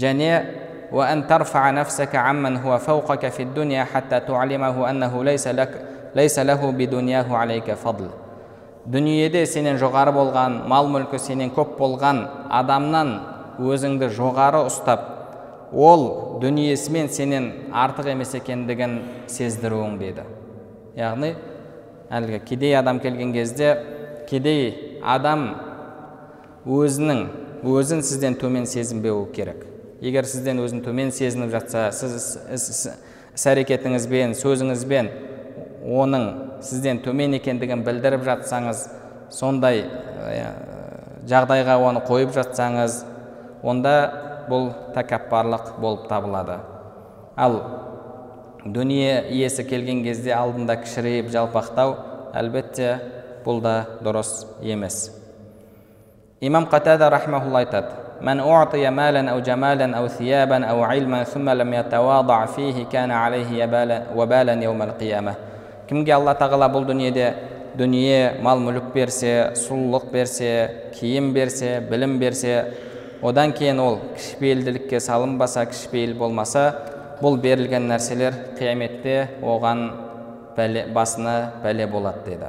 және 0.00 0.46
وأن 0.92 1.26
ترفع 1.26 1.70
نفسك 1.70 2.16
عمن 2.16 2.56
هو 2.56 2.78
فوقك 2.78 3.28
في 3.28 3.42
الدنيا 3.42 3.84
حتى 3.84 4.20
تعلمه 4.20 4.90
أنه 4.90 5.24
ليس 5.24 5.48
لك 5.48 5.72
ليس 6.14 6.38
له 6.38 6.70
بدنياه 6.70 7.36
عليك 7.36 7.72
فضل 7.74 8.08
дүниеде 8.82 9.44
сенен 9.46 9.76
жоғары 9.78 10.10
болған 10.10 10.56
мал 10.66 10.88
мүлкі 10.90 11.20
сенен 11.22 11.52
көп 11.54 11.76
болған 11.78 12.24
адамнан 12.50 13.12
өзіңді 13.62 14.08
жоғары 14.16 14.64
ұстап 14.66 15.04
ол 15.70 16.02
дүниесімен 16.42 17.06
сенен 17.14 17.46
артық 17.70 18.10
емес 18.10 18.34
екендігін 18.34 18.96
сездіруің 19.30 19.94
дейді 20.00 20.24
яғни 20.98 21.36
әлгі 22.10 22.42
кедей 22.48 22.74
адам 22.80 22.98
келген 23.00 23.30
кезде 23.36 23.70
кедей 24.26 24.98
адам 24.98 25.52
өзінің 26.66 27.22
өзін 27.62 28.02
сізден 28.02 28.34
төмен 28.40 28.66
сезінбеуі 28.66 29.30
керек 29.36 29.62
егер 30.01 30.27
сізден 30.29 30.61
өзін 30.61 30.83
төмен 30.85 31.11
сезініп 31.15 31.51
жатса 31.53 31.87
сіз 31.95 32.37
іс 32.53 33.45
әрекетіңізбен 33.49 34.35
сөзіңізбен 34.37 35.09
оның 35.87 36.27
сізден 36.65 37.01
төмен 37.05 37.37
екендігін 37.37 37.83
білдіріп 37.85 38.25
жатсаңыз 38.27 38.85
сондай 39.33 39.85
жағдайға 41.27 41.77
оны 41.83 42.01
қойып 42.07 42.33
жатсаңыз 42.35 43.01
онда 43.65 43.93
бұл 44.47 44.69
тәкаппарлық 44.95 45.75
болып 45.81 46.07
табылады. 46.07 46.59
Ал 47.35 47.59
дүние 48.65 49.27
иесі 49.33 49.65
келген 49.67 50.03
кезде 50.05 50.33
алдында 50.35 50.77
кішірейіп 50.81 51.29
жалпақтау 51.33 51.95
әлбетте 52.37 52.97
бұл 53.45 53.61
да 53.61 53.75
дұрыс 54.03 54.45
емес. 54.61 55.11
Имам 56.41 56.67
қатада 56.71 57.09
рахмаулла 57.11 57.65
айтады 57.65 58.06
من 58.22 58.40
أعطي 58.40 58.90
مالا 58.90 59.30
أو 59.30 59.40
جمالا 59.40 59.96
أو 59.98 60.08
ثيابا 60.08 60.64
أو 60.64 60.82
علما 60.82 61.24
ثم 61.24 61.50
لم 61.50 61.74
يتواضع 61.74 62.46
فيه 62.46 62.84
كان 62.84 63.10
عليه 63.10 63.64
وبالا 64.16 64.52
يوم 64.52 64.82
القيامة 64.82 65.34
кімге 65.92 66.14
алла 66.16 66.32
тағала 66.38 66.70
бұл 66.72 66.86
дүниеде 66.88 67.26
дүние 67.76 68.38
мал 68.44 68.60
мүлік 68.62 68.92
берсе 68.94 69.32
сұлулық 69.58 70.06
берсе 70.12 70.52
киім 70.96 71.32
берсе 71.34 71.80
білім 71.90 72.14
берсе 72.22 72.54
одан 73.20 73.52
кейін 73.52 73.80
ол 73.82 73.98
кішіпейілділікке 74.14 75.00
салынбаса 75.04 75.66
кішіпейіл 75.68 76.14
болмаса 76.16 76.64
бұл 77.20 77.36
берілген 77.42 77.90
нәрселер 77.90 78.38
қияметте 78.56 79.26
оған 79.42 79.84
бәле, 80.56 80.86
басына 80.94 81.52
бәле 81.64 81.86
болады 81.90 82.24
деді 82.30 82.48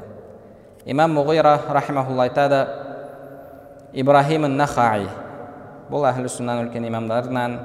имам 0.85 1.17
мұғира 1.17 1.57
рахимахулла 1.73 2.29
айтады 2.29 2.63
ибрахим 3.93 4.47
нахаи 4.55 5.09
бұл 5.88 6.04
әхлі 6.08 6.30
сүннаның 6.32 6.68
үлкен 6.68 6.86
имамдарынан 6.88 7.58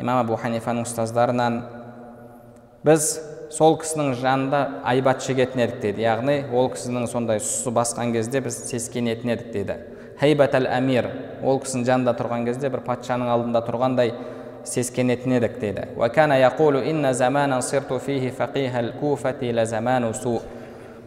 имам 0.00 0.22
абу 0.22 0.36
ханифаның 0.40 0.84
ұстаздарынан 0.88 1.60
біз 2.84 3.06
сол 3.52 3.76
кісінің 3.80 4.12
жанында 4.20 4.60
айбат 4.92 5.24
шегетін 5.24 5.64
едік 5.64 5.80
дейді 5.82 6.04
яғни 6.04 6.36
ол 6.54 6.70
кісінің 6.74 7.08
сондай 7.10 7.40
сұсы 7.42 7.72
басқан 7.74 8.12
кезде 8.14 8.42
біз 8.44 8.58
сескенетін 8.68 9.34
едік 9.34 9.50
дейді 9.54 9.78
хейбат 10.20 10.54
әл 10.60 10.68
әмир 10.70 11.08
ол 11.42 11.58
кісінің 11.64 11.86
жанында 11.88 12.14
тұрған 12.20 12.46
кезде 12.46 12.70
бір 12.70 12.84
патшаның 12.86 13.32
алдында 13.32 13.64
тұрғандай 13.66 14.14
сескенетін 14.68 15.38
едік 15.40 15.58
дейді 15.60 15.88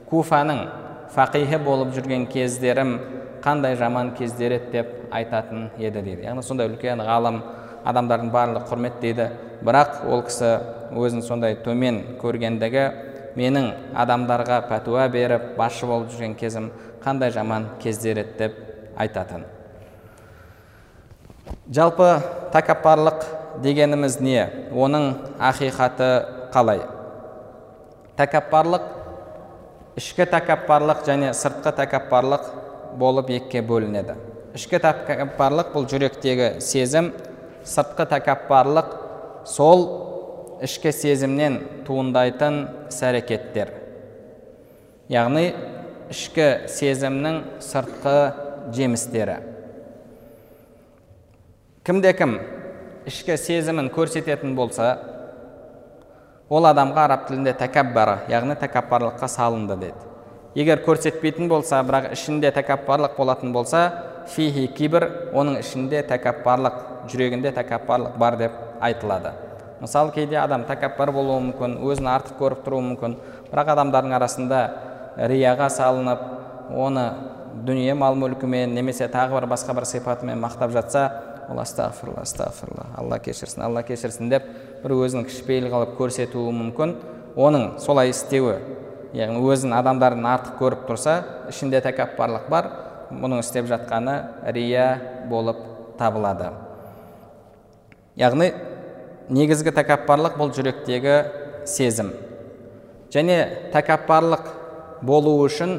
куфаның 0.09 0.65
фақихі 1.13 1.59
болып 1.63 1.93
жүрген 1.95 2.25
кездерім 2.33 2.97
қандай 3.43 3.75
жаман 3.75 4.13
кездер 4.17 4.55
еді 4.57 4.71
деп 4.71 4.91
айтатын 5.11 5.69
еді 5.77 6.01
дейді. 6.01 6.23
Яғни 6.23 6.43
сондай 6.43 6.69
үлкен 6.71 7.03
ғалым 7.03 7.41
адамдардың 7.83 8.31
барлығы 8.31 8.69
құрметтейді 8.69 9.27
бірақ 9.63 10.05
ол 10.07 10.23
кісі 10.27 10.53
өзін 10.95 11.25
сондай 11.25 11.57
төмен 11.65 11.99
көргендігі 12.21 12.85
менің 13.35 13.69
адамдарға 13.99 14.61
пәтуа 14.69 15.09
беріп 15.11 15.53
басшы 15.57 15.89
болып 15.89 16.13
жүрген 16.13 16.37
кезім 16.39 16.71
қандай 17.03 17.33
жаман 17.35 17.67
кездер 17.83 18.23
еді 18.23 18.37
деп 18.39 18.57
айтатын. 18.95 19.43
Жалпы 21.73 22.09
тәкаппарлық 22.53 23.23
дегеніміз 23.63 24.19
не? 24.21 24.47
Оның 24.71 25.13
ақиқаты 25.39 26.09
қалай? 26.53 26.83
Тәкаппарлық 28.17 28.85
ішкі 29.99 30.27
тәкаппарлық 30.29 31.03
және 31.07 31.33
сыртқы 31.37 31.73
тәкаппарлық 31.81 32.51
болып 32.99 33.29
екіге 33.33 33.63
бөлінеді. 33.67 34.17
Ішкі 34.57 34.79
тәкаппарлық 34.83 35.71
бұл 35.73 35.87
жүректегі 35.89 36.59
сезім 36.61 37.11
сыртқы 37.65 38.05
тәкаппарлық 38.11 38.97
сол 39.49 39.87
ішкі 40.63 40.93
сезімнен 40.95 41.61
туындайтын 41.87 42.67
іс 42.91 43.01
әрекеттер 43.03 43.73
яғни 45.11 45.49
ішкі 46.13 46.67
сезімнің 46.71 47.39
сыртқы 47.63 48.15
жемістері. 48.75 49.39
Кімде 51.83 52.13
кім 52.15 52.37
ішкі 53.09 53.35
сезімін 53.37 53.89
көрсететін 53.93 54.55
болса 54.55 54.95
ол 56.49 56.69
адамға 56.69 57.07
араб 57.09 57.27
тілінде 57.27 57.55
тәкәббара 57.59 58.21
яғни 58.31 58.55
тәкаппарлыққа 58.61 59.27
салынды 59.27 59.77
деді. 59.87 60.12
Егер 60.55 60.83
көрсетпейтін 60.85 61.49
болса 61.49 61.81
бірақ 61.85 62.11
ішінде 62.13 62.51
тәкаппарлық 62.53 63.15
болатын 63.17 63.53
болса 63.53 63.83
фихи 64.29 64.67
кибр 64.77 65.07
оның 65.33 65.59
ішінде 65.63 66.03
тәкаппарлық 66.09 67.09
жүрегінде 67.09 67.51
тәкаппарлық 67.55 68.17
бар 68.17 68.37
деп 68.37 68.59
айтылады. 68.81 69.33
Мысалы 69.81 70.13
кейде 70.15 70.37
адам 70.39 70.63
тәкаппар 70.69 71.11
болуы 71.11 71.41
мүмкін 71.49 71.79
өзін 71.83 72.07
артық 72.13 72.37
көріп 72.39 72.61
тұруы 72.63 72.83
мүмкін. 72.85 73.17
Бірақ 73.51 73.73
адамдардың 73.73 74.13
арасында 74.15 74.59
рияға 75.17 75.67
салынып 75.73 76.21
оны 76.71 77.07
дүние 77.65 77.93
мал 77.97 78.15
мүлкімен 78.15 78.71
немесе 78.77 79.09
тағы 79.11 79.39
бір 79.39 79.49
басқа 79.51 79.75
бір 79.75 79.89
сипатымен 79.89 80.39
мақтап 80.39 80.71
жатса 80.71 81.03
ол 81.49 81.59
астағфирулла 81.59 82.23
астағфирулла 82.23 82.85
алла 82.97 83.19
кешірсін 83.19 83.65
алла 83.65 83.83
кешірсін 83.83 84.29
деп 84.31 84.47
бір 84.85 84.95
өзін 85.03 85.27
кішіпейіл 85.27 85.67
қылып 85.73 85.97
көрсетуі 85.99 86.53
мүмкін. 86.61 86.95
Оның 87.35 87.79
солай 87.81 88.13
істеуі 88.13 88.59
яғни 89.13 89.43
өзін 89.45 89.75
адамдардан 89.77 90.25
артық 90.25 90.57
көріп 90.57 90.85
тұрса 90.89 91.15
ішінде 91.51 91.81
тәкаппарлық 91.85 92.49
бар 92.49 92.69
мұның 93.13 93.43
істеп 93.43 93.67
жатқаны 93.69 94.15
рия 94.55 94.87
болып 95.29 95.59
табылады. 95.99 96.49
Яғни 98.17 98.51
негізгі 99.29 99.73
тәкаппарлық 99.77 100.37
бұл 100.39 100.53
жүректегі 100.57 101.17
сезім. 101.69 102.11
Және 103.13 103.69
тәкаппарлық 103.73 104.49
болу 105.05 105.37
үшін 105.45 105.77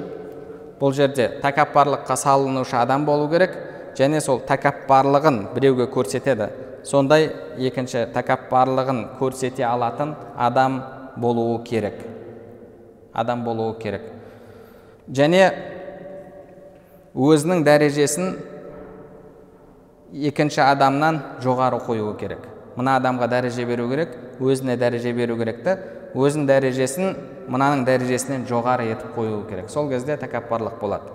бұл 0.79 0.95
жерде 0.95 1.29
тәкаппарлыққа 1.43 2.17
салынушы 2.21 2.79
адам 2.79 3.05
болу 3.07 3.29
керек 3.33 3.59
және 3.99 4.21
сол 4.23 4.43
тәкаппарлығын 4.47 5.49
біреуге 5.55 5.91
көрсетеді. 5.91 6.51
Сондай 6.85 7.31
екінші 7.59 8.07
тәкаппарлығын 8.15 9.07
көрсете 9.19 9.65
алатын 9.67 10.15
адам 10.37 10.83
болуы 11.17 11.63
керек. 11.67 12.14
Адам 13.15 13.45
болуы 13.45 13.79
керек. 13.79 14.03
Және 15.09 15.47
өзінің 17.15 17.63
дәрежесін 17.67 18.35
екінші 20.15 20.63
адамнан 20.65 21.21
жоғары 21.43 21.79
қоюы 21.87 22.15
керек. 22.19 22.47
Мына 22.77 22.97
адамға 22.99 23.29
дәреже 23.31 23.67
беру 23.67 23.89
керек 23.91 24.17
өзіне 24.43 24.77
дәреже 24.79 25.13
беру 25.15 25.37
керек 25.39 25.63
та 25.63 25.77
өзінің 26.15 26.49
дәрежесін 26.49 27.15
мынаның 27.51 27.85
дәрежесінен 27.87 28.47
жоғары 28.51 28.89
етіп 28.91 29.15
қоюы 29.17 29.45
керек. 29.49 29.71
Сол 29.71 29.89
кезде 29.91 30.17
тәкаппарлық 30.19 30.81
болады. 30.81 31.13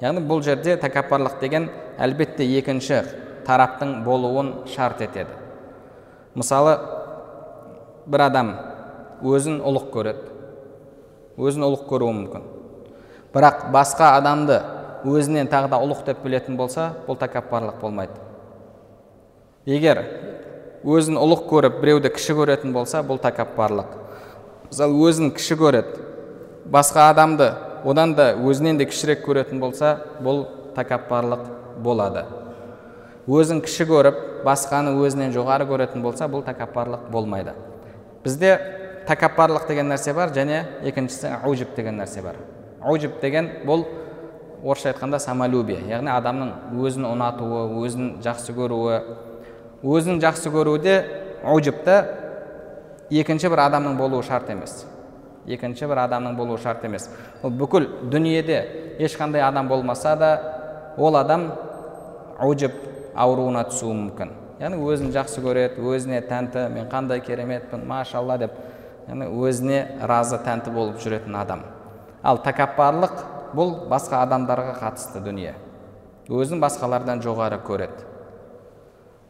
Яғни 0.00 0.22
бұл 0.26 0.42
жерде 0.44 0.76
тәкаппарлық 0.80 1.38
деген 1.40 1.70
әлбетте 1.98 2.46
екінші 2.58 3.02
тараптың 3.46 4.02
болуын 4.04 4.52
шарт 4.74 5.02
етеді. 5.06 5.30
Мысалы 6.34 6.76
бір 8.06 8.26
адам 8.26 8.54
өзін 9.22 9.60
ұлық 9.64 9.90
көреді. 9.94 10.35
Өзін 11.36 11.66
ұлық 11.66 11.84
көруі 11.90 12.14
мүмкін. 12.16 12.46
Бірақ 13.34 13.66
басқа 13.74 14.14
адамды 14.16 14.60
өзінен 15.04 15.50
тағы 15.52 15.70
да 15.72 15.80
ұлық 15.84 16.04
деп 16.06 16.22
білетін 16.24 16.56
болса 16.56 16.92
бұл 17.06 17.18
тәкаппарлық 17.20 17.80
болмайды. 17.80 18.16
Егер 19.66 20.02
өзін 20.86 21.18
ұлық 21.20 21.46
көріп 21.50 21.80
біреуді 21.82 22.12
кіші 22.16 22.36
көретін 22.38 22.72
болса 22.72 23.02
бұл 23.04 23.20
тәкаппарлық. 23.22 23.92
Мысалы 24.70 24.98
өзін 25.08 25.32
кіші 25.36 25.58
көреді. 25.60 26.02
Басқа 26.70 27.10
адамды 27.10 27.52
одан 27.84 28.14
да 28.16 28.32
өзінен 28.34 28.78
де 28.78 28.86
кішірек 28.88 29.24
көретін 29.26 29.60
болса 29.60 29.98
бұл 30.22 30.46
тәкаппарлық 30.76 31.44
болады. 31.82 32.24
Өзін 33.26 33.60
кіші 33.62 33.86
көріп 33.90 34.18
басқаны 34.46 34.94
өзінен 35.02 35.34
жоғары 35.34 35.66
көретін 35.68 36.02
болса 36.02 36.28
бұл 36.30 36.44
тәкаппарлық 36.46 37.10
болмайды. 37.10 37.54
Бізде 38.24 38.56
тәкаппарлық 39.06 39.68
деген 39.68 39.90
нәрсе 39.92 40.14
бар 40.14 40.32
және 40.34 40.64
екіншісі 40.86 41.30
аужиб 41.44 41.74
деген 41.76 42.00
нәрсе 42.00 42.22
бар 42.22 42.40
аужиб 42.82 43.20
деген 43.22 43.50
бұл 43.66 43.84
орысша 44.64 44.90
айтқанда 44.90 45.20
самолюбие 45.22 45.78
яғни 45.86 46.10
адамның 46.10 46.52
өзін 46.82 47.06
ұнатуы 47.12 47.62
өзін 47.84 48.16
жақсы 48.24 48.54
көруі 48.56 48.98
өзін 49.84 50.18
жақсы 50.22 50.50
көруде 50.50 50.96
аужибта 51.44 51.96
екінші 53.10 53.52
бір 53.52 53.66
адамның 53.68 53.96
болуы 54.00 54.24
шарт 54.26 54.50
емес 54.50 54.84
екінші 55.46 55.86
бір 55.86 56.02
адамның 56.06 56.36
болуы 56.36 56.58
шарт 56.58 56.84
емес 56.88 57.08
ол 57.42 57.54
бүкіл 57.54 57.86
дүниеде 58.10 58.58
ешқандай 58.98 59.44
адам 59.46 59.68
болмаса 59.68 60.16
да 60.16 60.32
ол 60.98 61.16
адам 61.16 61.52
аужиб 62.38 62.72
ауруына 63.14 63.68
түсуі 63.70 63.94
мүмкін 63.94 64.32
яғни 64.60 64.80
өзін 64.82 65.12
жақсы 65.14 65.44
көреді 65.44 65.84
өзіне 65.84 66.22
тәнті 66.26 66.66
мен 66.72 66.88
қандай 66.90 67.20
кереметпін 67.24 67.84
машалла 67.86 68.38
деп 68.40 68.56
яғни 69.06 69.28
өзіне 69.30 69.80
разы 70.08 70.38
тәнті 70.42 70.72
болып 70.74 71.00
жүретін 71.02 71.36
адам. 71.38 71.62
Ал 72.26 72.40
тәкаппарлық 72.42 73.22
бұл 73.54 73.74
басқа 73.90 74.24
адамдарға 74.26 74.76
қатысты 74.80 75.22
дүние. 75.22 75.54
Өзін 76.26 76.60
басқалардан 76.62 77.22
жоғары 77.22 77.60
көреді. 77.62 78.06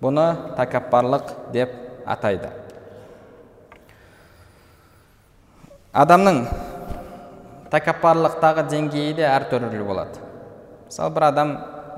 Бұны 0.01 0.27
тәкаппарлық 0.57 1.35
деп 1.53 1.75
атайды. 2.07 2.51
Адамның 5.97 6.43
тәкаппарлықтағы 7.73 8.67
деңгейі 8.71 9.15
де 9.17 9.29
әртүрлі 9.29 9.85
болады. 9.85 10.21
Мысалы 10.87 11.13
бір 11.17 11.29
адам 11.31 11.53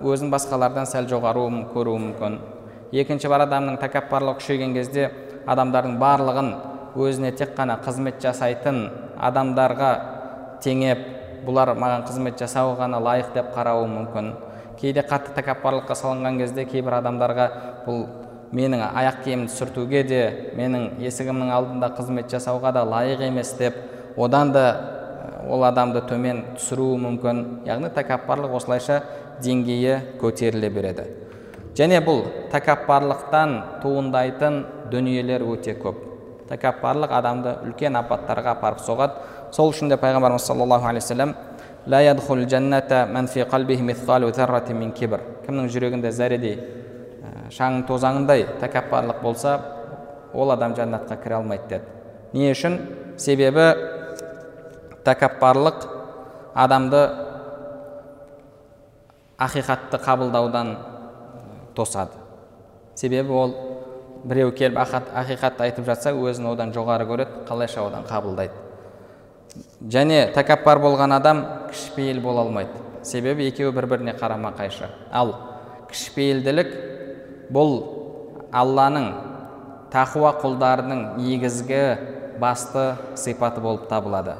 өзін 0.06 0.30
басқалардан 0.34 0.86
сәл 0.86 1.06
жоғары 1.10 1.46
көруі 1.74 2.02
мүмкін. 2.04 2.38
Екінші 2.92 3.28
бір 3.30 3.44
адамның 3.46 3.78
тәкаппарлығы 3.82 4.38
күшейген 4.40 4.74
кезде 4.74 5.10
адамдардың 5.46 5.98
барлығын 6.00 6.52
өзіне 6.98 7.32
тек 7.38 7.54
қана 7.56 7.78
қызмет 7.84 8.20
жасайтын 8.22 8.80
адамдарға 9.28 9.90
теңеп 10.64 11.04
бұлар 11.46 11.74
маған 11.78 12.06
қызмет 12.08 12.38
жасауға 12.40 12.84
ғана 12.84 13.00
лайық 13.02 13.32
деп 13.34 13.52
қарауы 13.54 13.86
мүмкін. 13.90 14.32
Кейде 14.78 15.02
қатты 15.06 15.34
тәкаппарлыққа 15.36 15.94
салынған 15.98 16.38
кезде 16.42 16.64
кейбір 16.68 16.98
адамдарға 17.00 17.46
бұл 17.86 18.04
менің 18.54 18.82
аяқ 18.88 19.22
киімімді 19.24 19.54
сүртуге 19.54 20.02
де 20.08 20.22
менің 20.58 21.00
есігімнің 21.04 21.52
алдында 21.52 21.90
қызмет 21.98 22.30
жасауға 22.32 22.72
да 22.76 22.84
лайық 22.88 23.26
емес 23.28 23.52
деп 23.58 23.76
одан 24.16 24.52
да 24.52 24.64
ол 25.48 25.64
адамды 25.64 26.02
төмен 26.08 26.42
түсіруі 26.56 26.98
мүмкін. 27.04 27.44
Яғни 27.68 27.92
тәкаппарлық 27.94 28.56
осылайша 28.58 29.02
деңгейі 29.44 30.18
көтеріле 30.20 30.70
береді. 30.72 31.06
Және 31.78 32.00
бұл 32.04 32.24
тәкаппарлықтан 32.52 33.54
туындайтын 33.82 34.64
дүниелер 34.90 35.44
өте 35.46 35.76
көп. 35.78 36.07
Тәкаппарлық 36.48 37.12
адамды 37.12 37.54
үлкен 37.66 37.96
апаттарға 38.00 38.56
апарып 38.56 38.80
соғады 38.84 39.52
сол 39.52 39.72
үшін 39.72 39.92
де 39.92 39.96
пайғамбарымыз 40.00 40.46
саллаллаху 40.48 40.88
алейхи 40.88 41.06
кімнің 45.48 45.68
жүрегінде 45.72 46.10
зәредей 46.12 46.58
шаң 47.56 47.86
тозаңындай 47.88 48.44
тәкаппарлық 48.60 49.22
болса 49.22 49.54
ол 50.34 50.50
адам 50.52 50.74
жәннатқа 50.76 51.16
кіре 51.22 51.38
алмайды 51.38 51.68
деді 51.70 51.84
не 52.36 52.50
үшін 52.52 52.76
себебі 53.16 53.70
тәкаппарлық 55.06 55.86
адамды 56.52 57.00
ақиқатты 59.38 60.02
қабылдаудан 60.04 60.74
тосады 61.74 62.20
себебі 62.94 63.32
ол 63.32 63.56
біреу 64.24 64.52
келіп 64.52 64.78
ақиқатты 64.78 65.66
айтып 65.68 65.86
жатса 65.86 66.12
өзін 66.14 66.50
одан 66.52 66.72
жоғары 66.74 67.06
көреді 67.08 67.44
қалайша 67.48 67.84
одан 67.86 68.06
қабылдайды. 68.08 68.54
Және 69.90 70.32
тәкаппар 70.34 70.80
болған 70.82 71.14
адам 71.16 71.44
кішіпейіл 71.70 72.20
бола 72.22 72.42
алмайды. 72.46 72.82
Себебі 73.02 73.46
екеуі 73.48 73.72
бір 73.72 73.86
біріне 73.86 74.14
қарама 74.18 74.52
қайшы. 74.58 74.90
Ал 75.12 75.34
кішіпейілділік 75.90 76.74
бұл 77.54 77.78
алланың 78.52 79.08
тақуа 79.92 80.34
құлдарының 80.42 81.04
негізгі 81.22 81.82
басты 82.40 82.96
сипаты 83.16 83.62
болып 83.64 83.88
табылады. 83.88 84.34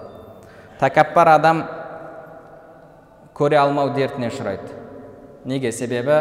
Тәкаппар 0.80 1.32
адам 1.38 1.62
көре 3.38 3.58
алмау 3.62 3.94
дертіне 3.94 4.30
ұшырайды. 4.32 4.74
Неге? 5.48 5.72
Себебі 5.72 6.20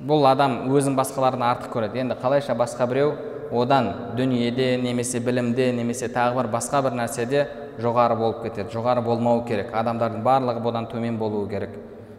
бұл 0.00 0.26
адам 0.30 0.68
өзін 0.70 0.96
басқалардан 0.98 1.42
артық 1.42 1.72
көреді. 1.72 2.02
Енді 2.02 2.16
қалайша 2.20 2.54
басқа 2.58 2.86
біреу? 2.86 3.14
Одан 3.50 4.14
дүниеде 4.16 4.76
немесе 4.82 5.20
білімде 5.20 5.72
немесе 5.72 6.08
тағы 6.12 6.36
бір 6.36 6.50
басқа 6.52 6.82
бір 6.84 6.94
нәрседе 6.98 7.46
жоғары 7.80 8.16
болып 8.18 8.42
кетеді 8.44 8.74
жоғары 8.74 9.02
болмау 9.02 9.44
керек. 9.48 9.72
Адамдардың 9.72 10.22
барлығы 10.22 10.62
бұдан 10.62 10.88
төмен 10.90 11.18
болуы 11.18 11.48
керек. 11.48 11.74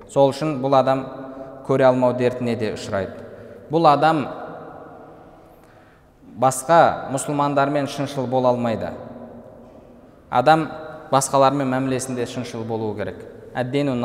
Сол 0.09 0.33
үшін 0.33 0.57
бұл 0.63 0.75
адам 0.79 1.05
көре 1.67 1.85
алмау 1.85 2.15
дертіне 2.17 2.55
де 2.57 2.73
ұшырайды. 2.73 3.13
Бұл 3.69 3.85
адам 3.91 4.25
басқа 6.39 7.11
мұсылмандармен 7.13 7.87
шыншыл 7.87 8.27
бола 8.27 8.49
алмайды. 8.49 8.89
Адам 10.29 10.69
басқалармен 11.11 11.69
мәмілесінде 11.69 12.25
шыншыл 12.25 12.65
болуы 12.65 12.97
керек. 12.97 13.21
Әддену 13.53 13.95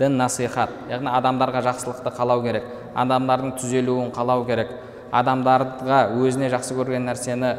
дін 0.00 0.16
насихат. 0.16 0.72
Яғни 0.90 1.12
адамдарға 1.12 1.62
жақсылықты 1.68 2.12
қалау 2.16 2.42
керек 2.44 2.64
адамдардың 2.96 3.52
түзелуін 3.60 4.10
қалау 4.14 4.46
керек 4.48 4.72
адамдарға 5.12 6.00
өзіне 6.16 6.50
жақсы 6.52 6.76
көрген 6.78 7.06
нәрсені 7.08 7.52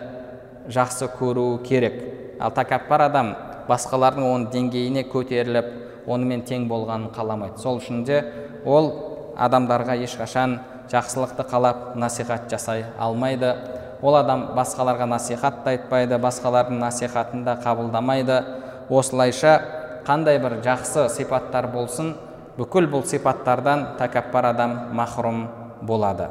жақсы 0.72 1.10
көруі 1.20 1.62
керек. 1.66 2.02
Ал 2.42 2.54
тәкаппар 2.56 3.06
адам 3.08 3.34
басқалардың 3.70 4.26
оның 4.28 4.50
деңгейіне 4.54 5.06
көтеріліп 5.12 6.08
онымен 6.08 6.44
тең 6.48 6.68
болғанын 6.70 7.12
қаламайды. 7.16 7.60
Сол 7.62 7.78
үшін 7.82 8.04
де 8.08 8.24
ол 8.66 8.92
адамдарға 9.38 9.98
ешқашан 10.06 10.60
жақсылықты 10.92 11.46
қалап 11.50 11.96
насихат 11.96 12.50
жасай 12.52 12.86
алмайды. 13.00 13.54
Ол 14.02 14.18
адам 14.18 14.50
басқаларға 14.58 15.06
насихат 15.06 15.64
та 15.64 15.76
айтпайды 15.76 16.18
басқалардың 16.18 16.80
насихатын 16.82 17.46
да 17.46 17.60
қабылдамайды. 17.64 18.42
Осылайша 18.90 19.60
қандай 20.08 20.40
бір 20.42 20.58
жақсы 20.66 21.08
сипаттар 21.10 21.68
болсын 21.68 22.16
бүкіл 22.58 22.88
бұл 22.92 23.06
сипаттардан 23.08 23.96
тәкаппар 24.00 24.52
адам 24.52 24.78
махрұм 24.98 25.46
болады. 25.88 26.28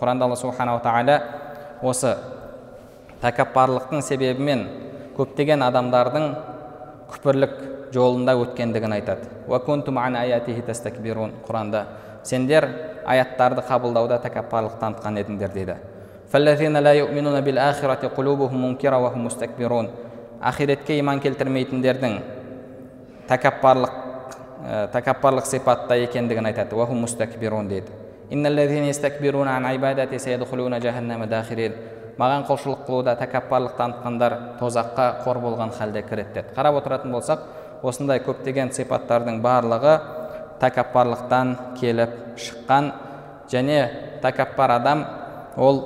Құранда 0.00 0.26
алла 0.26 0.36
субханала 0.36 0.82
тағала 0.84 1.16
осы 1.82 2.16
тәкаппарлықтың 3.22 4.02
себебімен 4.04 4.66
көптеген 5.16 5.62
адамдардың 5.64 6.26
күпірлік 7.12 7.54
жолында 7.94 8.34
өткендігін 8.40 8.96
айтады. 8.98 9.28
Құранда 11.46 11.84
сендер 12.24 12.68
аяттарды 13.06 13.64
қабылдауда 13.68 14.20
тәкаппарлық 14.22 14.78
танытқан 14.80 15.18
едіңдер 15.22 15.50
дейді. 15.52 15.76
Ақиретке 20.42 20.96
иман 20.98 21.20
келтірмейтіндердің 21.22 22.16
тәкаппарлық 23.28 24.11
ә, 24.62 24.88
тәкаппарлық 24.92 25.46
сипатта 25.46 25.96
екендігін 25.98 26.46
айтады. 26.46 26.76
Дейді. 31.56 31.74
Маған 32.18 32.42
құлшылық 32.44 32.82
қылуда 32.86 33.14
тәкаппарлық 33.16 33.72
танытқандар 33.78 34.34
тозаққа 34.60 35.24
қор 35.24 35.38
болған 35.40 35.70
халде 35.72 36.02
кіреді 36.04 36.34
деді. 36.34 36.52
Қарап 36.56 36.76
отыратын 36.82 37.12
болсақ 37.12 37.38
осындай 37.82 38.20
көптеген 38.20 38.72
сипаттардың 38.76 39.40
барлығы 39.42 39.94
тәкаппарлықтан 40.60 41.56
келіп 41.80 42.36
шыққан 42.36 42.92
және 43.48 43.78
тәкаппар 44.22 44.70
адам 44.76 45.06
ол 45.56 45.80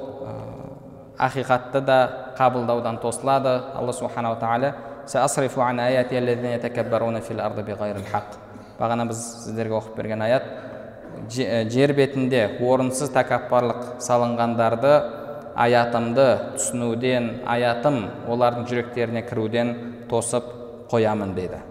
ақиқатты 1.17 1.81
да 1.81 1.99
қабылдаудан 2.37 2.99
тосылады. 3.01 3.63
Алла 3.75 3.93
субханала 3.93 4.37
тағала 4.37 4.75
бағана 8.79 9.07
біз 9.09 9.21
сіздерге 9.45 9.79
оқып 9.79 9.97
берген 10.01 10.23
аят 10.23 10.49
жер 11.73 11.95
бетінде 11.97 12.43
орынсыз 12.61 13.11
тәкаппарлық 13.15 13.97
салынғандарды 14.05 14.93
аятымды 15.57 16.27
түсінуден 16.59 17.31
аятым 17.49 18.03
олардың 18.29 18.67
жүректеріне 18.69 19.23
кіруден 19.27 19.73
тосып 20.11 20.45
қоямын 20.91 21.33
дейді. 21.35 21.63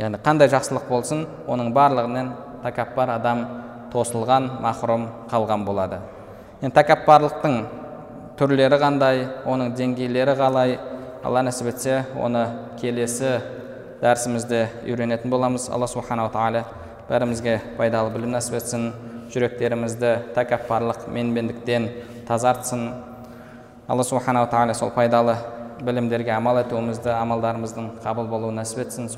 Яғни 0.00 0.20
қандай 0.24 0.48
жақсылық 0.52 0.88
болсын 0.88 1.26
оның 1.48 1.72
барлығынан 1.76 2.32
тәкаппар 2.64 3.12
адам 3.18 3.44
тосылған 3.92 4.48
махрұм 4.64 5.06
қалған 5.30 5.64
болады. 5.68 6.00
Енді 6.62 6.74
тәкаппарлықтың 6.76 7.58
түрлері 8.40 8.80
қандай 8.80 9.26
оның 9.48 9.74
деңгейлері 9.76 10.36
қалай 10.40 10.78
алла 11.24 11.44
нәсіп 11.46 11.70
етсе 11.72 12.02
оны 12.16 12.46
келесі 12.80 13.38
дәрісімізде 14.02 14.68
үйренетін 14.84 15.30
боламыз. 15.32 15.70
Алла 15.72 15.88
субханала 15.88 16.30
тағала 16.30 16.64
бәрімізге 17.08 17.60
пайдалы 17.78 18.12
білім 18.14 18.36
нәсіп 18.36 18.60
етсін. 18.60 18.92
Жүректерімізді 19.32 20.32
тәкаппарлық 20.36 21.08
менмендіктен 21.10 21.90
тазартсын. 22.28 22.88
Алла 23.88 24.04
субханала 24.04 24.46
тағала 24.52 24.74
сол 24.74 24.90
пайдалы 24.94 25.36
білімдерге 25.82 26.30
амал 26.36 26.60
етуімізді 26.62 27.10
амалдарымыздың 27.16 27.90
қабыл 28.04 28.30
болуын 28.30 28.62
нәсіп 28.62 28.86
етсін. 28.86 29.10